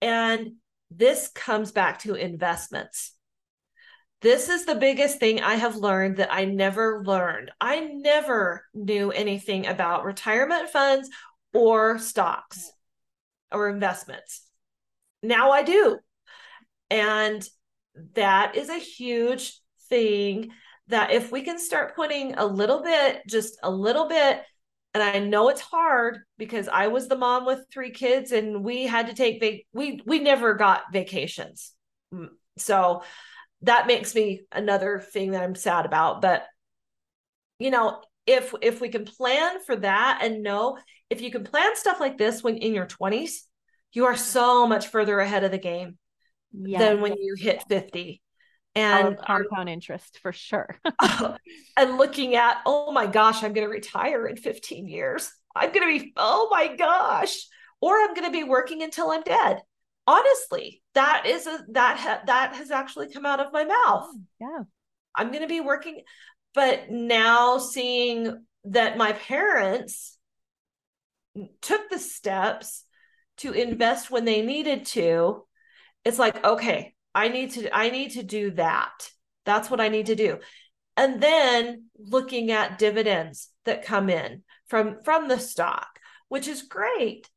[0.00, 0.54] And
[0.90, 3.14] this comes back to investments.
[4.20, 7.52] This is the biggest thing I have learned that I never learned.
[7.60, 11.08] I never knew anything about retirement funds
[11.54, 12.70] or stocks
[13.52, 14.47] or investments
[15.22, 15.98] now I do.
[16.90, 17.46] And
[18.14, 20.50] that is a huge thing
[20.88, 24.42] that if we can start putting a little bit, just a little bit
[24.94, 28.84] and I know it's hard because I was the mom with three kids and we
[28.84, 31.72] had to take vac- we we never got vacations.
[32.12, 33.02] Mm, so
[33.62, 36.44] that makes me another thing that I'm sad about, but
[37.58, 40.78] you know, if if we can plan for that and know
[41.10, 43.47] if you can plan stuff like this when in your 20s,
[43.98, 45.98] you are so much further ahead of the game
[46.52, 46.78] yeah.
[46.78, 48.22] than when you hit 50
[48.76, 50.78] and compound interest for sure.
[51.76, 55.32] and looking at, oh my gosh, I'm going to retire in 15 years.
[55.56, 57.34] I'm going to be, oh my gosh,
[57.80, 59.62] or I'm going to be working until I'm dead.
[60.06, 64.06] Honestly, that is a that ha, that has actually come out of my mouth.
[64.06, 64.62] Oh, yeah.
[65.16, 66.02] I'm going to be working
[66.54, 70.16] but now seeing that my parents
[71.60, 72.84] took the steps
[73.38, 75.46] to invest when they needed to,
[76.04, 79.10] it's like, okay, I need to I need to do that.
[79.44, 80.38] That's what I need to do.
[80.96, 85.98] And then looking at dividends that come in from from the stock,
[86.28, 87.28] which is great.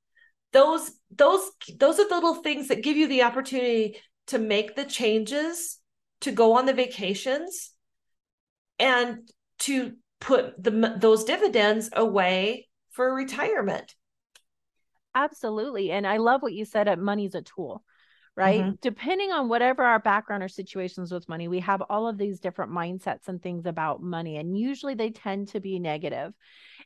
[0.53, 4.85] Those those those are the little things that give you the opportunity to make the
[4.85, 5.79] changes,
[6.21, 7.71] to go on the vacations
[8.79, 13.95] and to put the those dividends away for retirement.
[15.13, 15.91] Absolutely.
[15.91, 17.83] And I love what you said at money's a tool
[18.35, 18.61] right?
[18.61, 18.75] Mm-hmm.
[18.81, 22.71] Depending on whatever our background or situations with money, we have all of these different
[22.71, 24.37] mindsets and things about money.
[24.37, 26.33] And usually they tend to be negative.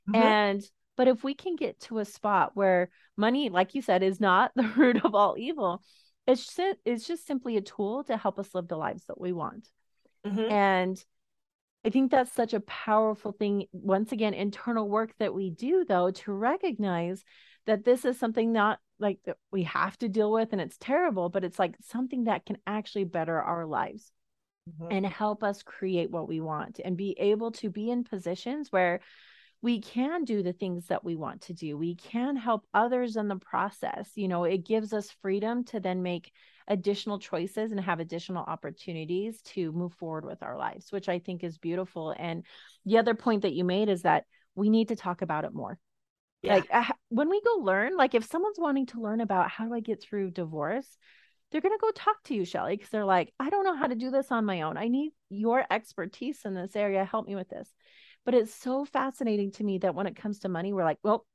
[0.09, 0.15] Mm-hmm.
[0.15, 0.63] And,
[0.97, 4.51] but if we can get to a spot where money, like you said, is not
[4.55, 5.81] the root of all evil,
[6.27, 9.31] it's just, it's just simply a tool to help us live the lives that we
[9.31, 9.69] want.
[10.25, 10.51] Mm-hmm.
[10.51, 11.05] And
[11.85, 13.67] I think that's such a powerful thing.
[13.71, 17.23] Once again, internal work that we do, though, to recognize
[17.65, 21.29] that this is something not like that we have to deal with and it's terrible,
[21.29, 24.11] but it's like something that can actually better our lives
[24.69, 24.91] mm-hmm.
[24.91, 29.01] and help us create what we want and be able to be in positions where
[29.61, 31.75] we can do the things that we want to do.
[31.75, 34.11] We can help others in the process.
[34.15, 36.31] You know, it gives us freedom to then make
[36.67, 41.43] additional choices and have additional opportunities to move forward with our lives, which I think
[41.43, 42.13] is beautiful.
[42.17, 42.43] And
[42.85, 44.25] the other point that you made is that
[44.55, 45.79] we need to talk about it more.
[46.47, 49.73] Like uh, when we go learn, like if someone's wanting to learn about how do
[49.73, 50.97] I get through divorce,
[51.51, 53.87] they're going to go talk to you, Shelly, because they're like, I don't know how
[53.87, 54.77] to do this on my own.
[54.77, 57.05] I need your expertise in this area.
[57.05, 57.69] Help me with this.
[58.25, 61.25] But it's so fascinating to me that when it comes to money, we're like, well,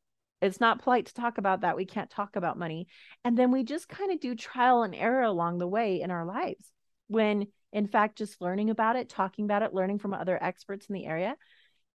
[0.42, 1.77] it's not polite to talk about that.
[1.77, 2.88] We can't talk about money.
[3.25, 6.25] And then we just kind of do trial and error along the way in our
[6.25, 6.73] lives.
[7.09, 10.94] When in fact, just learning about it, talking about it, learning from other experts in
[10.94, 11.37] the area,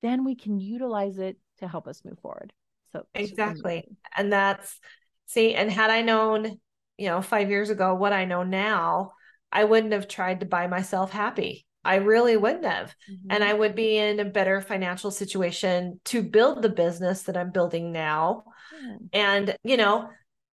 [0.03, 2.53] then we can utilize it to help us move forward.
[2.92, 3.88] So exactly.
[4.16, 4.78] And that's
[5.26, 6.59] see, and had I known,
[6.98, 9.12] you know, five years ago what I know now,
[9.50, 11.66] I wouldn't have tried to buy myself happy.
[11.85, 12.94] I really wouldn't have.
[13.11, 13.28] Mm-hmm.
[13.31, 17.50] And I would be in a better financial situation to build the business that I'm
[17.50, 18.44] building now.
[19.12, 20.09] And, you know,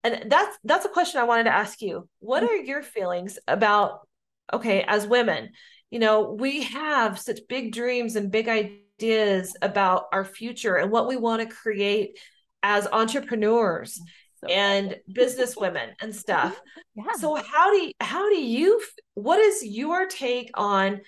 [0.04, 2.08] and that's that's a question I wanted to ask you.
[2.20, 2.50] What mm.
[2.50, 4.08] are your feelings about
[4.52, 5.52] okay, as women,
[5.90, 10.92] you know, we have such big dreams and big ideas ideas about our future and
[10.92, 12.20] what we want to create
[12.64, 14.02] as entrepreneurs
[14.42, 16.60] so and business women and stuff.
[16.96, 17.14] Yeah.
[17.20, 18.82] So how do you, how do you
[19.14, 21.02] what is your take on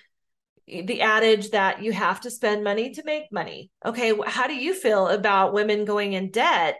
[0.68, 3.72] the adage that you have to spend money to make money?
[3.84, 6.78] Okay, how do you feel about women going in debt?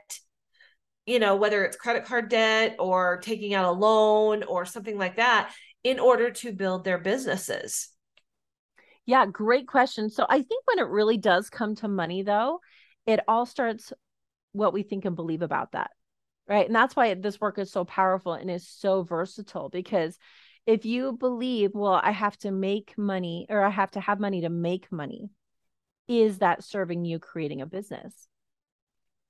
[1.07, 5.17] You know, whether it's credit card debt or taking out a loan or something like
[5.17, 7.89] that in order to build their businesses.
[9.07, 10.11] Yeah, great question.
[10.11, 12.61] So I think when it really does come to money, though,
[13.07, 13.93] it all starts
[14.53, 15.91] what we think and believe about that.
[16.49, 16.67] Right.
[16.67, 20.19] And that's why this work is so powerful and is so versatile because
[20.67, 24.43] if you believe, well, I have to make money or I have to have money
[24.43, 25.31] to make money,
[26.09, 28.13] is that serving you creating a business?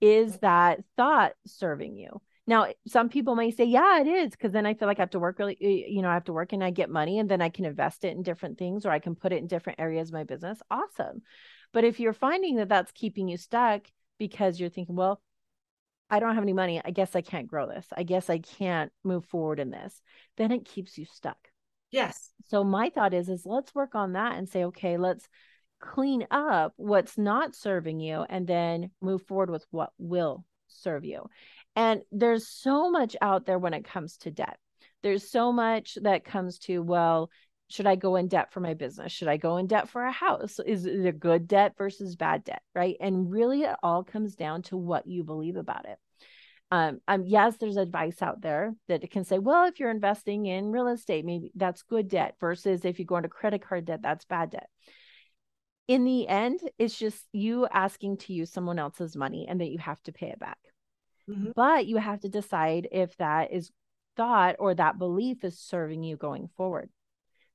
[0.01, 0.47] Is mm-hmm.
[0.47, 2.23] that thought serving you?
[2.51, 5.11] Now, some people may say, yeah, it is, because then I feel like I have
[5.11, 7.41] to work really, you know, I have to work and I get money and then
[7.41, 10.09] I can invest it in different things or I can put it in different areas
[10.09, 10.61] of my business.
[10.69, 11.23] Awesome.
[11.73, 13.83] But if you're finding that that's keeping you stuck
[14.19, 15.23] because you're thinking, well,
[16.11, 16.83] I don't have any money.
[16.85, 17.87] I guess I can't grow this.
[17.97, 20.03] I guess I can't move forward in this.
[20.37, 21.39] Then it keeps you stuck.
[21.93, 22.31] Yes.
[22.49, 25.29] So my thought is is let's work on that and say okay, let's
[25.81, 31.29] clean up what's not serving you and then move forward with what will serve you.
[31.77, 34.59] And there's so much out there when it comes to debt.
[35.03, 37.31] There's so much that comes to, well,
[37.69, 39.13] should I go in debt for my business?
[39.13, 40.59] Should I go in debt for a house?
[40.59, 42.63] Is it a good debt versus bad debt?
[42.75, 42.97] Right.
[43.01, 45.99] And really, it all comes down to what you believe about it.
[46.73, 50.71] Um, um, yes, there's advice out there that can say, well, if you're investing in
[50.71, 54.25] real estate, maybe that's good debt versus if you go into credit card debt, that's
[54.25, 54.69] bad debt
[55.91, 59.79] in the end, it's just you asking to use someone else's money and that you
[59.79, 60.61] have to pay it back.
[61.29, 61.51] Mm-hmm.
[61.57, 63.73] But you have to decide if that is
[64.17, 66.91] thought or that belief is serving you going forward.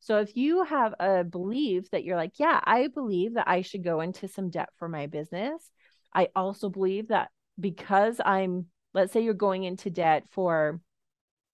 [0.01, 3.85] So if you have a belief that you're like, yeah, I believe that I should
[3.85, 5.71] go into some debt for my business.
[6.13, 10.81] I also believe that because I'm, let's say you're going into debt for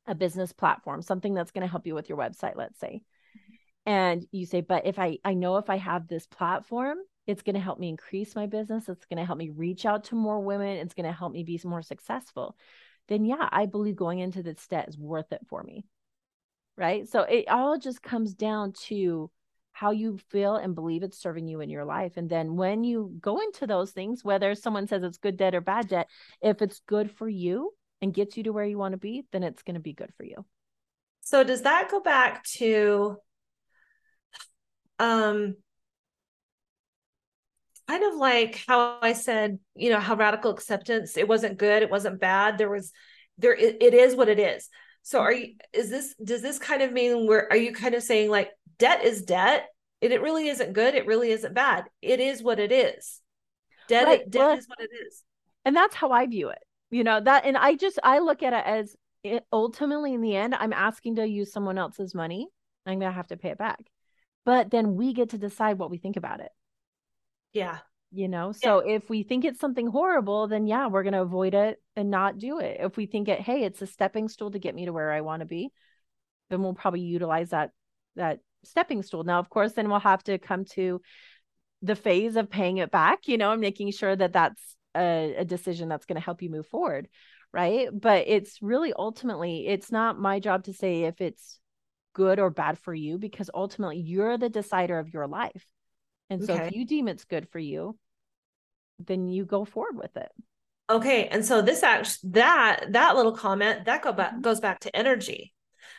[0.08, 3.04] a business platform, something that's going to help you with your website, let's say.
[3.86, 7.56] And you say, but if I I know if I have this platform, it's going
[7.56, 10.39] to help me increase my business, it's going to help me reach out to more
[10.39, 12.56] women, it's going to help me be more successful.
[13.08, 15.86] Then yeah, I believe going into this debt is worth it for me.
[16.78, 17.08] Right?
[17.08, 19.30] So it all just comes down to
[19.74, 22.17] how you feel and believe it's serving you in your life.
[22.17, 25.62] And then when you go into those things, whether someone says it's good debt or
[25.62, 26.08] bad debt,
[26.41, 29.44] if it's good for you, and gets you to where you want to be, then
[29.44, 30.44] it's going to be good for you.
[31.22, 33.17] So does that go back to
[35.01, 35.55] um
[37.87, 41.91] kind of like how I said, you know, how radical acceptance, it wasn't good, it
[41.91, 42.57] wasn't bad.
[42.57, 42.91] There was
[43.37, 44.69] there it, it is what it is.
[45.03, 48.03] So are you is this does this kind of mean where are you kind of
[48.03, 49.67] saying like debt is debt
[50.01, 51.85] and it really isn't good, it really isn't bad.
[52.01, 53.19] It is what it is.
[53.87, 54.29] Debt, right.
[54.29, 55.23] debt well, is what it is.
[55.65, 58.53] And that's how I view it you know that and i just i look at
[58.53, 62.47] it as it, ultimately in the end i'm asking to use someone else's money
[62.85, 63.79] i'm gonna have to pay it back
[64.45, 66.51] but then we get to decide what we think about it.
[67.54, 67.80] Yeah.
[68.13, 68.95] You know so yeah.
[68.95, 72.38] if we think it's something horrible then yeah we're going to avoid it and not
[72.38, 72.77] do it.
[72.82, 75.21] If we think it hey it's a stepping stool to get me to where i
[75.21, 75.69] want to be
[76.49, 77.71] then we'll probably utilize that
[78.17, 79.23] that stepping stool.
[79.23, 81.01] Now of course then we'll have to come to
[81.82, 85.45] the phase of paying it back you know and making sure that that's a, a
[85.45, 87.08] decision that's going to help you move forward
[87.54, 87.89] right?
[87.93, 91.60] But it's really ultimately it's not my job to say if it's
[92.13, 95.65] good or bad for you because ultimately you're the decider of your life
[96.30, 96.67] and so okay.
[96.67, 97.97] if you deem it's good for you
[99.00, 100.32] then you go forward with it
[100.89, 104.41] okay and so this actually that that little comment that go back mm-hmm.
[104.41, 105.54] goes back to energy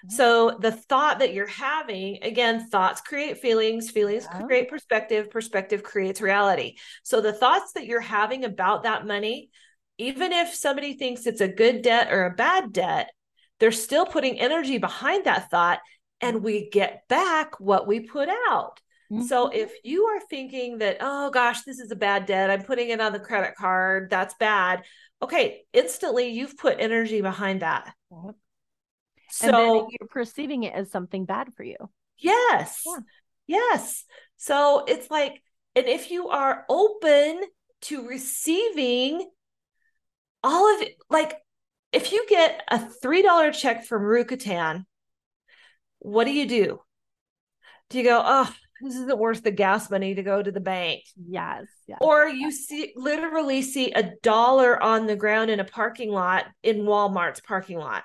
[0.09, 4.43] so the thought that you're having, again, thoughts create feelings, feelings yeah.
[4.43, 6.77] create perspective, perspective creates reality.
[7.05, 9.51] So the thoughts that you're having about that money,
[9.99, 13.11] even if somebody thinks it's a good debt or a bad debt,
[13.61, 15.79] they're still putting energy behind that thought
[16.23, 18.81] and we get back what we put out.
[19.13, 19.25] Mm-hmm.
[19.25, 22.89] So if you are thinking that, oh gosh, this is a bad debt, I'm putting
[22.89, 24.85] it on the credit card, that's bad.
[25.21, 27.93] Okay, instantly you've put energy behind that.
[28.11, 28.35] Yep.
[29.31, 31.77] So you're perceiving it as something bad for you.
[32.19, 32.83] Yes.
[32.87, 32.99] Yeah.
[33.47, 34.05] Yes.
[34.37, 35.43] So it's like,
[35.75, 37.41] and if you are open
[37.83, 39.29] to receiving
[40.45, 41.37] all of it, like
[41.93, 44.85] if you get a $3 check from Rakuten,
[46.03, 46.81] what do you do?
[47.91, 51.03] Do you go, oh, this isn't worth the gas money to go to the bank?
[51.29, 51.65] Yes.
[51.87, 56.47] yes or you see literally see a dollar on the ground in a parking lot
[56.63, 58.03] in Walmart's parking lot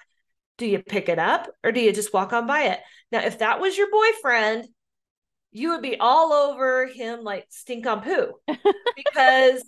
[0.58, 2.80] do you pick it up or do you just walk on by it?
[3.12, 4.68] Now, if that was your boyfriend,
[5.52, 9.64] you would be all over him like stink on poo because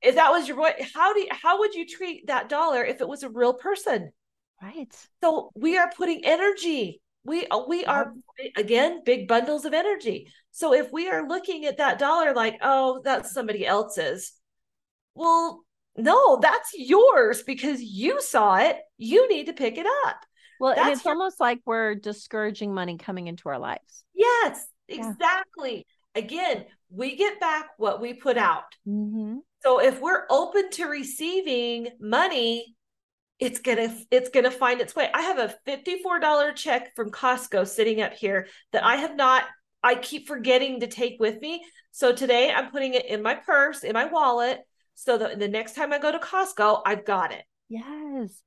[0.00, 3.00] if that was your boy, how do you, how would you treat that dollar if
[3.00, 4.12] it was a real person?
[4.62, 4.94] Right.
[5.22, 7.00] So we are putting energy.
[7.24, 8.14] We uh, we are
[8.56, 10.32] again big bundles of energy.
[10.52, 14.32] So if we are looking at that dollar like, oh, that's somebody else's,
[15.14, 15.64] well,
[15.96, 18.78] no, that's yours because you saw it.
[18.96, 20.16] You need to pick it up.
[20.60, 24.04] Well, that's and it's your- almost like we're discouraging money coming into our lives.
[24.14, 25.86] Yes, exactly.
[26.14, 26.22] Yeah.
[26.22, 28.64] Again, we get back what we put out.
[28.86, 29.38] Mm-hmm.
[29.62, 32.74] So if we're open to receiving money,
[33.40, 35.08] it's gonna it's gonna find its way.
[35.12, 39.44] I have a $54 check from Costco sitting up here that I have not
[39.82, 41.64] I keep forgetting to take with me.
[41.90, 44.60] So today I'm putting it in my purse, in my wallet,
[44.94, 47.42] so that the next time I go to Costco, I've got it.
[47.70, 48.42] Yes.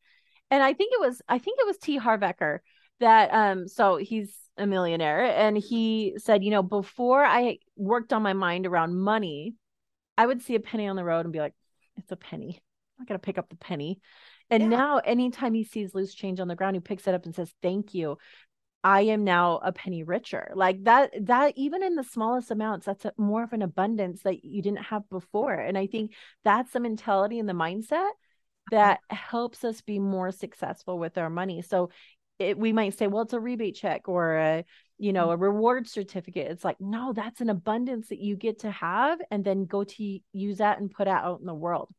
[0.51, 2.59] And I think it was I think it was T Harv Eker
[2.99, 8.21] that um so he's a millionaire and he said, you know, before I worked on
[8.21, 9.55] my mind around money,
[10.19, 11.55] I would see a penny on the road and be like,
[11.97, 12.61] it's a penny.
[12.99, 13.99] I'm not gonna pick up the penny.
[14.53, 14.77] And yeah.
[14.77, 17.51] now anytime he sees loose change on the ground, he picks it up and says,
[17.63, 18.19] Thank you.
[18.83, 20.51] I am now a penny richer.
[20.53, 24.43] Like that, that even in the smallest amounts, that's a, more of an abundance that
[24.43, 25.53] you didn't have before.
[25.53, 26.13] And I think
[26.43, 28.69] that's the mentality and the mindset uh-huh.
[28.71, 31.63] that helps us be more successful with our money.
[31.63, 31.89] So
[32.37, 34.65] it, we might say, well, it's a rebate check or a,
[34.99, 35.43] you know, mm-hmm.
[35.43, 36.51] a reward certificate.
[36.51, 40.19] It's like, no, that's an abundance that you get to have and then go to
[40.33, 41.89] use that and put out in the world.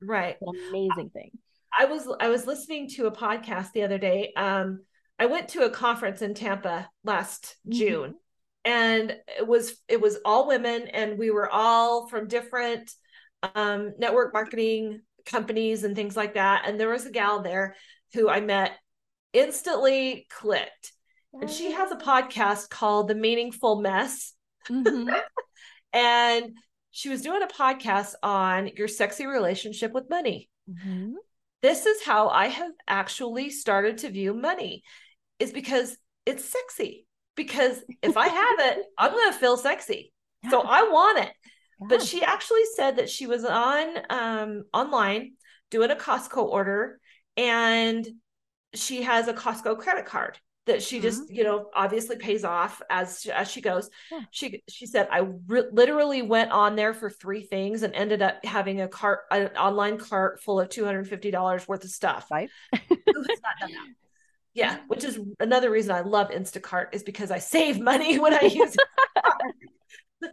[0.00, 0.36] Right.
[0.70, 1.30] amazing thing.
[1.76, 4.32] I was I was listening to a podcast the other day.
[4.36, 4.82] Um,
[5.18, 7.78] I went to a conference in Tampa last mm-hmm.
[7.78, 8.14] June
[8.64, 12.90] and it was it was all women and we were all from different
[13.54, 17.76] um, network marketing companies and things like that and there was a gal there
[18.12, 18.72] who i met
[19.32, 20.92] instantly clicked
[21.40, 24.34] and she has a podcast called the meaningful mess
[24.68, 25.12] mm-hmm.
[25.92, 26.56] and
[26.90, 31.14] she was doing a podcast on your sexy relationship with money mm-hmm.
[31.64, 34.82] This is how i have actually started to view money
[35.38, 35.96] is because
[36.26, 37.06] it's sexy
[37.36, 40.12] because if I have it, I'm going to feel sexy.
[40.42, 40.50] Yeah.
[40.50, 41.32] So I want it.
[41.80, 41.86] Yeah.
[41.88, 45.32] But she actually said that she was on um, online
[45.70, 47.00] doing a Costco order
[47.36, 48.06] and
[48.74, 51.34] she has a Costco credit card that she just mm-hmm.
[51.34, 54.20] you know obviously pays off as as she goes yeah.
[54.30, 58.42] she she said i re- literally went on there for three things and ended up
[58.44, 63.40] having a cart an online cart full of $250 worth of stuff right who has
[63.42, 63.88] not done that
[64.54, 68.42] yeah, which is another reason I love Instacart is because I save money when I
[68.42, 68.80] use it.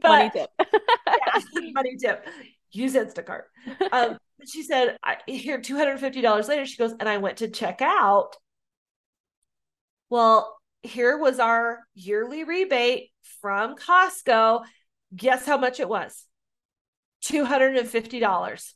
[0.00, 0.50] but, money tip.
[1.06, 2.26] yeah, money tip.
[2.70, 3.42] Use Instacart.
[3.90, 4.16] Um,
[4.46, 8.36] she said, I, here, $250 later, she goes, and I went to check out.
[10.10, 14.64] Well, here was our yearly rebate from Costco.
[15.14, 16.24] Guess how much it was?
[17.24, 18.74] $250.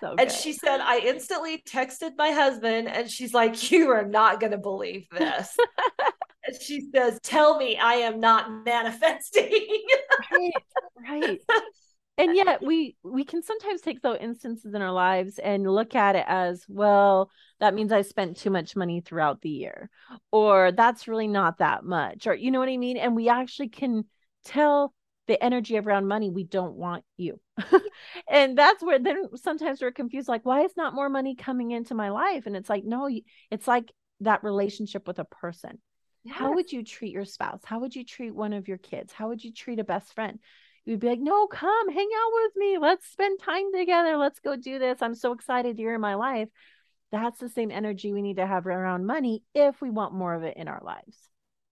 [0.00, 4.40] So and she said, I instantly texted my husband, and she's like, You are not
[4.40, 5.54] going to believe this.
[6.46, 9.68] and she says, Tell me I am not manifesting.
[10.32, 10.52] right.
[11.06, 11.40] Right.
[12.18, 16.16] And yet we we can sometimes take those instances in our lives and look at
[16.16, 17.30] it as well
[17.60, 19.88] that means i spent too much money throughout the year
[20.30, 22.96] or that's really not that much or you know what i mean?
[22.98, 24.04] And we actually can
[24.44, 24.92] tell
[25.28, 27.40] the energy around money we don't want you.
[28.28, 31.94] And that's where then sometimes we're confused like why is not more money coming into
[31.94, 32.46] my life?
[32.46, 33.08] And it's like no
[33.50, 35.78] it's like that relationship with a person.
[36.22, 36.36] Yes.
[36.36, 37.62] how would you treat your spouse?
[37.64, 39.12] How would you treat one of your kids?
[39.12, 40.38] How would you treat a best friend
[40.90, 44.56] you'd be like no come hang out with me let's spend time together let's go
[44.56, 46.48] do this i'm so excited you're in my life
[47.12, 50.42] that's the same energy we need to have around money if we want more of
[50.42, 51.16] it in our lives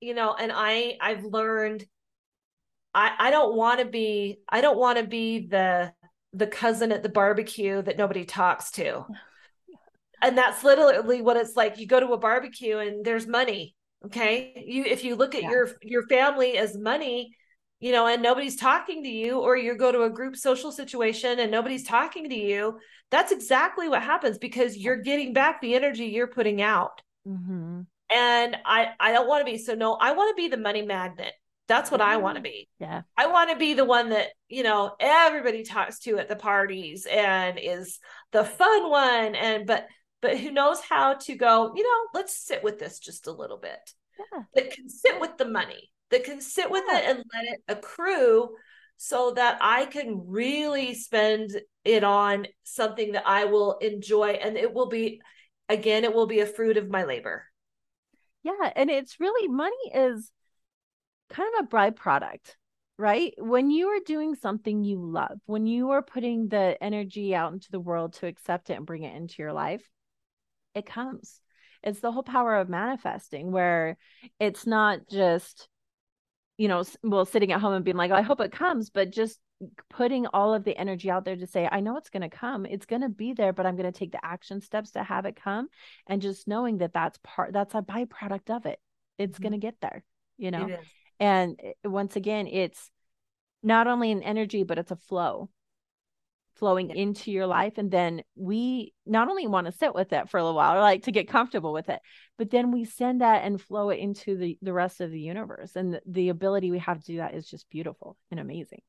[0.01, 1.85] you know and i i've learned
[2.95, 5.93] I, I don't want to be I don't want to be the
[6.33, 9.05] the cousin at the barbecue that nobody talks to.
[10.21, 11.79] And that's literally what it's like.
[11.79, 13.77] You go to a barbecue and there's money.
[14.05, 14.65] Okay.
[14.67, 15.51] You if you look at yeah.
[15.51, 17.37] your your family as money,
[17.81, 21.39] you know, and nobody's talking to you, or you go to a group social situation
[21.39, 22.79] and nobody's talking to you,
[23.11, 27.01] that's exactly what happens because you're getting back the energy you're putting out.
[27.27, 27.83] Mm-hmm.
[28.11, 30.83] And I I don't want to be so no, I want to be the money
[30.83, 31.35] magnet.
[31.69, 32.69] That's what I want to be.
[32.81, 33.03] Yeah.
[33.15, 37.07] I want to be the one that, you know, everybody talks to at the parties
[37.07, 37.99] and is
[38.33, 39.87] the fun one and but
[40.21, 43.59] but who knows how to go, you know, let's sit with this just a little
[43.59, 43.79] bit.
[44.19, 44.43] Yeah.
[44.55, 45.93] That can sit with the money.
[46.11, 46.99] That can sit with yeah.
[46.99, 48.51] it and let it accrue
[48.97, 51.51] so that I can really spend
[51.85, 55.21] it on something that I will enjoy and it will be
[55.69, 57.45] again it will be a fruit of my labor.
[58.43, 60.33] Yeah, and it's really money is
[61.29, 62.55] kind of a byproduct,
[62.97, 63.35] right?
[63.39, 67.71] When you are doing something you love, when you are putting the energy out into
[67.71, 69.89] the world to accept it and bring it into your life,
[70.75, 71.41] it comes.
[71.83, 73.97] It's the whole power of manifesting where
[74.41, 75.69] it's not just,
[76.59, 79.39] you know, well, sitting at home and being like, I hope it comes, but just
[79.89, 82.67] putting all of the energy out there to say, I know it's going to come.
[82.67, 85.25] It's going to be there, but I'm going to take the action steps to have
[85.25, 85.69] it come.
[86.09, 88.81] And just knowing that that's part, that's a byproduct of it.
[89.19, 89.43] It's mm-hmm.
[89.43, 90.05] going to get there,
[90.37, 90.69] you know?
[91.21, 92.91] And eh, once again, it's
[93.63, 95.51] not only an energy, but it's a flow
[96.59, 97.79] flowing into your life.
[97.79, 100.81] And then we not only want to sit with it for a little while, or
[100.81, 102.01] like to get comfortable with it,
[102.37, 105.77] but then we send that and flow it into the, the rest of the universe.
[105.77, 108.81] And the, the ability we have to do that is just beautiful and amazing.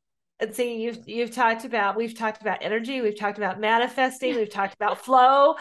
[0.42, 4.50] And see, you've you've talked about we've talked about energy, we've talked about manifesting, we've
[4.50, 5.56] talked about flow.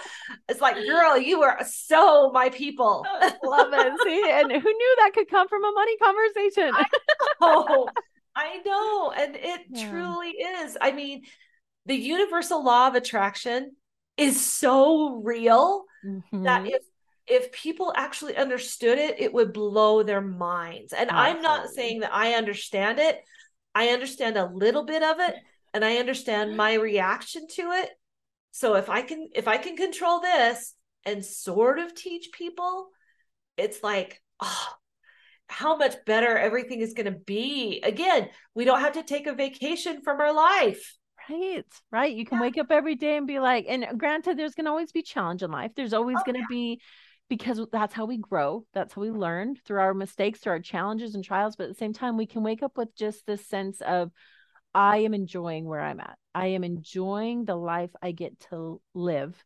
[0.48, 3.04] It's like, girl, you are so my people.
[3.04, 3.92] Oh, love it.
[4.04, 6.72] See, and who knew that could come from a money conversation?
[6.74, 6.84] I
[7.40, 7.88] know,
[8.36, 9.12] I know.
[9.16, 9.90] and it yeah.
[9.90, 10.78] truly is.
[10.80, 11.22] I mean,
[11.88, 13.72] the universal law of attraction
[14.16, 16.44] is so real mm-hmm.
[16.44, 16.82] that if
[17.26, 20.94] if people actually understood it, it would blow their minds.
[20.94, 21.36] And Absolutely.
[21.36, 23.20] I'm not saying that I understand it.
[23.74, 25.34] I understand a little bit of it
[25.74, 27.90] and I understand my reaction to it.
[28.52, 30.74] So if I can if I can control this
[31.04, 32.88] and sort of teach people,
[33.56, 34.68] it's like, oh,
[35.48, 37.80] how much better everything is going to be.
[37.82, 40.94] Again, we don't have to take a vacation from our life.
[41.28, 42.14] Right, right.
[42.14, 42.42] You can yeah.
[42.42, 45.42] wake up every day and be like, and granted, there's going to always be challenge
[45.42, 45.72] in life.
[45.76, 46.46] There's always oh, going to yeah.
[46.48, 46.80] be
[47.28, 48.64] because that's how we grow.
[48.72, 51.56] That's how we learn through our mistakes, through our challenges and trials.
[51.56, 54.10] But at the same time, we can wake up with just this sense of,
[54.74, 56.16] I am enjoying where I'm at.
[56.34, 59.42] I am enjoying the life I get to live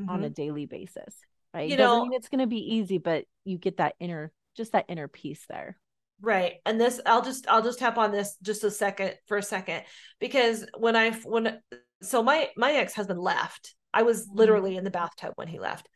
[0.00, 0.08] mm-hmm.
[0.08, 0.34] on a mm-hmm.
[0.34, 1.14] daily basis.
[1.52, 1.68] Right.
[1.68, 4.72] You Doesn't know, mean it's going to be easy, but you get that inner, just
[4.72, 5.78] that inner peace there.
[6.20, 6.54] Right.
[6.66, 9.82] And this, I'll just, I'll just tap on this just a second for a second,
[10.18, 11.60] because when I, when,
[12.02, 14.38] so my, my ex-husband left, I was mm-hmm.
[14.38, 15.88] literally in the bathtub when he left.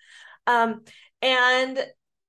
[0.46, 0.82] Um,
[1.20, 1.78] and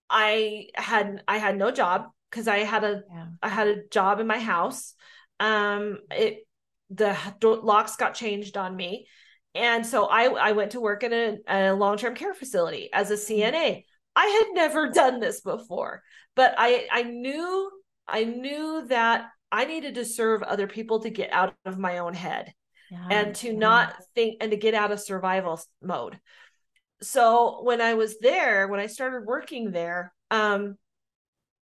[0.09, 3.25] I had I had no job because I had a yeah.
[3.41, 4.93] I had a job in my house.
[5.39, 6.47] Um, it
[6.91, 9.07] the locks got changed on me,
[9.55, 13.09] and so I I went to work in a, a long term care facility as
[13.09, 13.53] a CNA.
[13.53, 13.79] Mm-hmm.
[14.15, 16.03] I had never done this before,
[16.35, 17.71] but I I knew
[18.07, 22.13] I knew that I needed to serve other people to get out of my own
[22.13, 22.53] head
[22.91, 23.57] yeah, and to yeah.
[23.57, 26.19] not think and to get out of survival mode
[27.03, 30.77] so when I was there, when I started working there, um,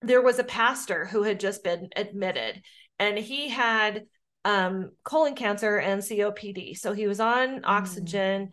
[0.01, 2.61] there was a pastor who had just been admitted,
[2.99, 4.05] and he had
[4.45, 6.77] um, colon cancer and COPD.
[6.77, 7.61] So he was on mm.
[7.63, 8.51] oxygen.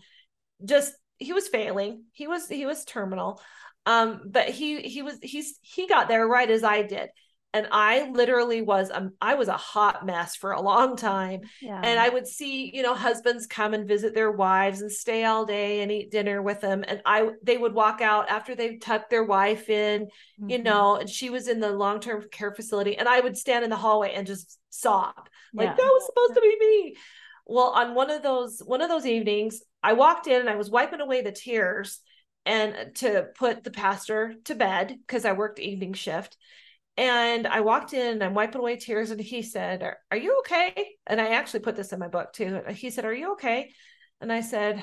[0.64, 2.04] Just he was failing.
[2.12, 3.40] He was he was terminal.
[3.86, 7.08] Um, but he he was he's he got there right as I did
[7.54, 11.40] and I literally was um, I was a hot mess for a long time.
[11.62, 11.80] Yeah.
[11.82, 15.46] And I would see, you know, husbands come and visit their wives and stay all
[15.46, 19.08] day and eat dinner with them and I they would walk out after they tucked
[19.08, 20.50] their wife in, mm-hmm.
[20.50, 23.70] you know, and she was in the long-term care facility and I would stand in
[23.70, 25.28] the hallway and just sob.
[25.54, 25.74] Like yeah.
[25.74, 26.96] that was supposed to be me.
[27.46, 30.70] Well, on one of those one of those evenings, I walked in and I was
[30.70, 32.00] wiping away the tears
[32.44, 36.36] and to put the pastor to bed because I worked evening shift
[36.98, 40.40] and I walked in, and I'm wiping away tears, and he said, are, are, you
[40.40, 40.96] okay?
[41.06, 42.60] And I actually put this in my book too.
[42.70, 43.70] He said, Are you okay?
[44.20, 44.82] And I said,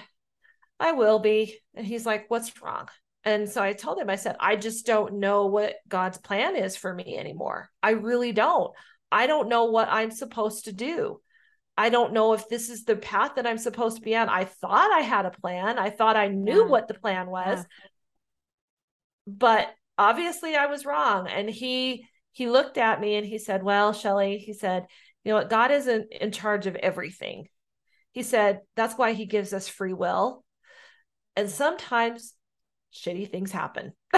[0.79, 1.59] I will be.
[1.73, 2.87] And he's like, What's wrong?
[3.25, 6.77] And so I told him, I said, I just don't know what God's plan is
[6.77, 7.69] for me anymore.
[7.83, 8.71] I really don't.
[9.11, 11.19] I don't know what I'm supposed to do.
[11.77, 14.29] I don't know if this is the path that I'm supposed to be on.
[14.29, 15.77] I thought I had a plan.
[15.77, 16.69] I thought I knew yeah.
[16.69, 17.57] what the plan was.
[17.57, 17.63] Yeah.
[19.27, 21.27] But obviously I was wrong.
[21.27, 24.87] And he he looked at me and he said, Well, Shelly, he said,
[25.25, 27.47] you know what, God isn't in charge of everything.
[28.11, 30.45] He said, that's why he gives us free will.
[31.35, 32.33] And sometimes
[32.93, 33.91] shitty things happen.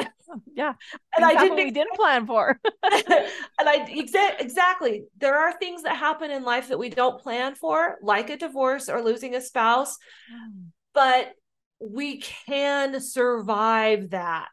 [0.53, 0.73] yeah.
[1.15, 2.59] And I didn't we didn't plan for.
[2.83, 3.25] and
[3.59, 5.05] I exa- exactly.
[5.17, 8.89] There are things that happen in life that we don't plan for, like a divorce
[8.89, 9.97] or losing a spouse.
[10.31, 10.65] Mm.
[10.93, 11.31] But
[11.79, 14.49] we can survive that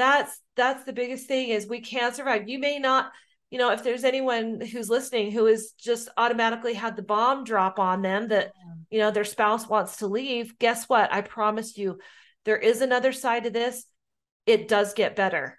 [0.00, 2.48] that's that's the biggest thing is we can't survive.
[2.48, 3.12] You may not
[3.50, 7.78] you know if there's anyone who's listening who has just automatically had the bomb drop
[7.78, 8.52] on them that
[8.90, 11.12] you know their spouse wants to leave guess what?
[11.12, 11.98] I promise you
[12.44, 13.84] there is another side to this.
[14.46, 15.58] It does get better.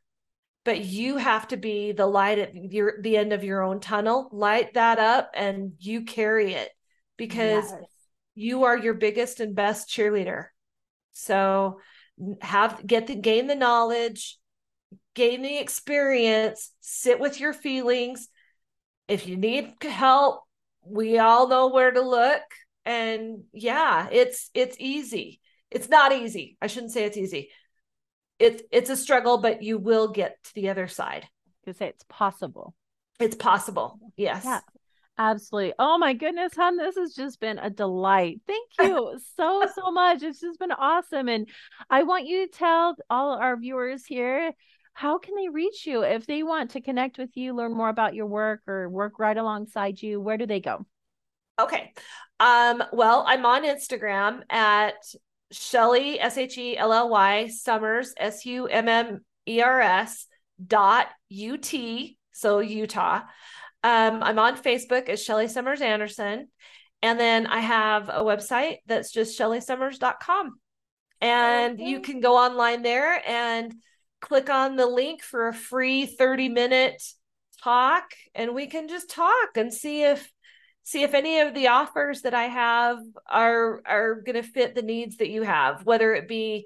[0.64, 4.30] But you have to be the light at your the end of your own tunnel.
[4.32, 6.70] Light that up and you carry it
[7.18, 7.84] because yes.
[8.36, 10.46] you are your biggest and best cheerleader.
[11.14, 11.80] So
[12.42, 14.38] have get the gain the knowledge
[15.16, 18.30] gain the experience sit with your feelings.
[19.08, 20.44] If you need help
[20.84, 22.42] we all know where to look.
[22.86, 25.40] And yeah it's it's easy.
[25.70, 26.58] It's not easy.
[26.62, 27.50] I shouldn't say it's easy.
[28.40, 31.28] It's it's a struggle but you will get to the other side.
[31.66, 32.74] To say it's possible.
[33.20, 34.00] It's possible.
[34.18, 34.44] Yes.
[34.46, 34.62] Yeah.
[35.18, 35.74] Absolutely.
[35.78, 38.42] Oh my goodness, hon, this has just been a delight.
[38.48, 40.24] Thank you so, so much.
[40.24, 41.30] It's just been awesome.
[41.30, 41.48] And
[41.90, 44.54] I want you to tell all our viewers here
[44.94, 48.14] how can they reach you if they want to connect with you, learn more about
[48.14, 50.20] your work or work right alongside you?
[50.20, 50.86] Where do they go?
[51.60, 51.94] Okay.
[52.40, 54.96] Um, well, I'm on Instagram at
[55.52, 60.26] Shelly, S H E L L Y, Summers, S U M M E R S
[60.66, 63.22] dot U T, so Utah.
[63.84, 66.48] Um, I'm on Facebook as Shelly Summers Anderson.
[67.02, 70.60] And then I have a website that's just shellysummers.com.
[71.20, 71.90] And okay.
[71.90, 73.74] you can go online there and
[74.22, 77.02] click on the link for a free 30 minute
[77.64, 80.32] talk and we can just talk and see if
[80.84, 84.82] see if any of the offers that I have are are going to fit the
[84.82, 86.66] needs that you have whether it be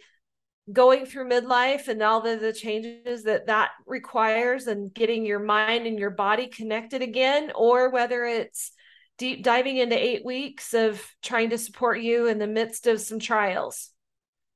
[0.72, 5.86] going through midlife and all the, the changes that that requires and getting your mind
[5.86, 8.72] and your body connected again or whether it's
[9.18, 13.20] deep diving into eight weeks of trying to support you in the midst of some
[13.20, 13.91] trials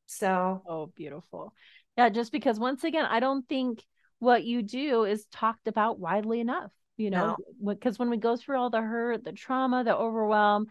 [0.08, 1.54] so oh beautiful
[1.96, 3.84] yeah just because once again i don't think
[4.18, 8.04] what you do is talked about widely enough you know because no.
[8.04, 10.66] when we go through all the hurt the trauma the overwhelm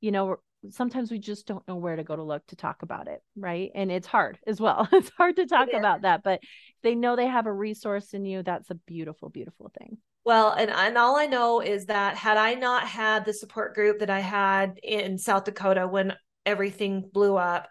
[0.00, 0.36] you know
[0.68, 3.70] sometimes we just don't know where to go to look to talk about it, right?
[3.74, 4.88] And it's hard as well.
[4.92, 6.40] It's hard to talk about that, but
[6.82, 8.42] they know they have a resource in you.
[8.42, 9.98] That's a beautiful, beautiful thing.
[10.24, 14.00] Well, and, and all I know is that had I not had the support group
[14.00, 17.68] that I had in South Dakota when everything blew up,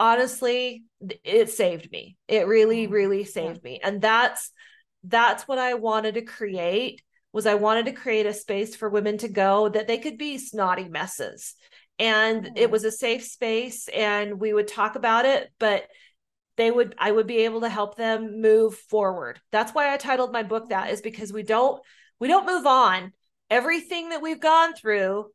[0.00, 0.82] honestly,
[1.22, 2.16] it saved me.
[2.26, 2.92] It really, mm-hmm.
[2.92, 3.70] really saved yeah.
[3.70, 3.80] me.
[3.82, 4.50] And that's
[5.04, 9.18] that's what I wanted to create was I wanted to create a space for women
[9.18, 11.54] to go that they could be snotty messes.
[12.02, 15.86] And it was a safe space and we would talk about it, but
[16.56, 19.40] they would I would be able to help them move forward.
[19.52, 21.80] That's why I titled my book that is because we don't
[22.18, 23.12] we don't move on.
[23.50, 25.30] Everything that we've gone through,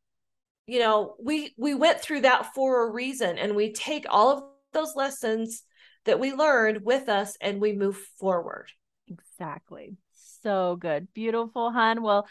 [0.66, 4.44] you know, we we went through that for a reason and we take all of
[4.74, 5.64] those lessons
[6.04, 8.68] that we learned with us and we move forward.
[9.08, 9.96] Exactly.
[10.42, 11.08] So good.
[11.14, 12.02] Beautiful, hun.
[12.02, 12.28] Well,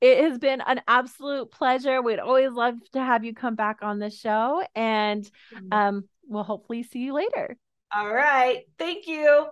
[0.00, 2.00] it has been an absolute pleasure.
[2.02, 5.24] We'd always love to have you come back on the show and
[5.54, 5.72] mm-hmm.
[5.72, 7.56] um we'll hopefully see you later.
[7.94, 8.64] All right.
[8.78, 9.46] Thank you.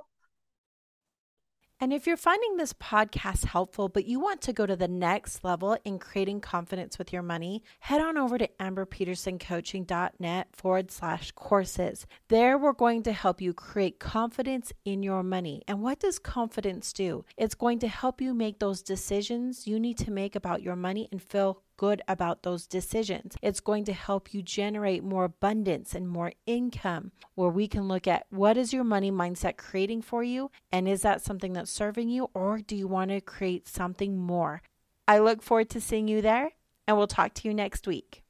[1.80, 5.44] And if you're finding this podcast helpful, but you want to go to the next
[5.44, 12.04] level in creating confidence with your money, head on over to amberpetersoncoaching.net forward slash courses.
[12.26, 15.62] There, we're going to help you create confidence in your money.
[15.68, 17.24] And what does confidence do?
[17.36, 21.08] It's going to help you make those decisions you need to make about your money
[21.12, 23.36] and feel good about those decisions.
[23.40, 28.06] It's going to help you generate more abundance and more income, where we can look
[28.06, 30.50] at what is your money mindset creating for you?
[30.70, 34.60] And is that something that's serving you, or do you want to create something more?
[35.06, 36.50] I look forward to seeing you there,
[36.86, 38.22] and we'll talk to you next week.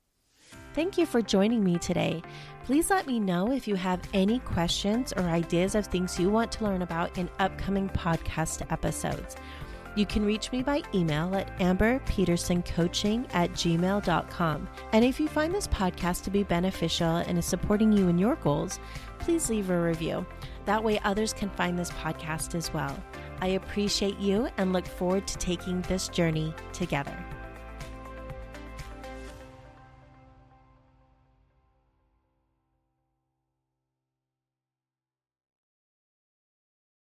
[0.74, 2.22] Thank you for joining me today.
[2.64, 6.52] Please let me know if you have any questions or ideas of things you want
[6.52, 9.36] to learn about in upcoming podcast episodes.
[9.98, 14.68] You can reach me by email at amberpetersoncoaching at gmail.com.
[14.92, 18.36] And if you find this podcast to be beneficial and is supporting you in your
[18.36, 18.78] goals,
[19.18, 20.24] please leave a review.
[20.66, 22.96] That way, others can find this podcast as well.
[23.40, 27.16] I appreciate you and look forward to taking this journey together.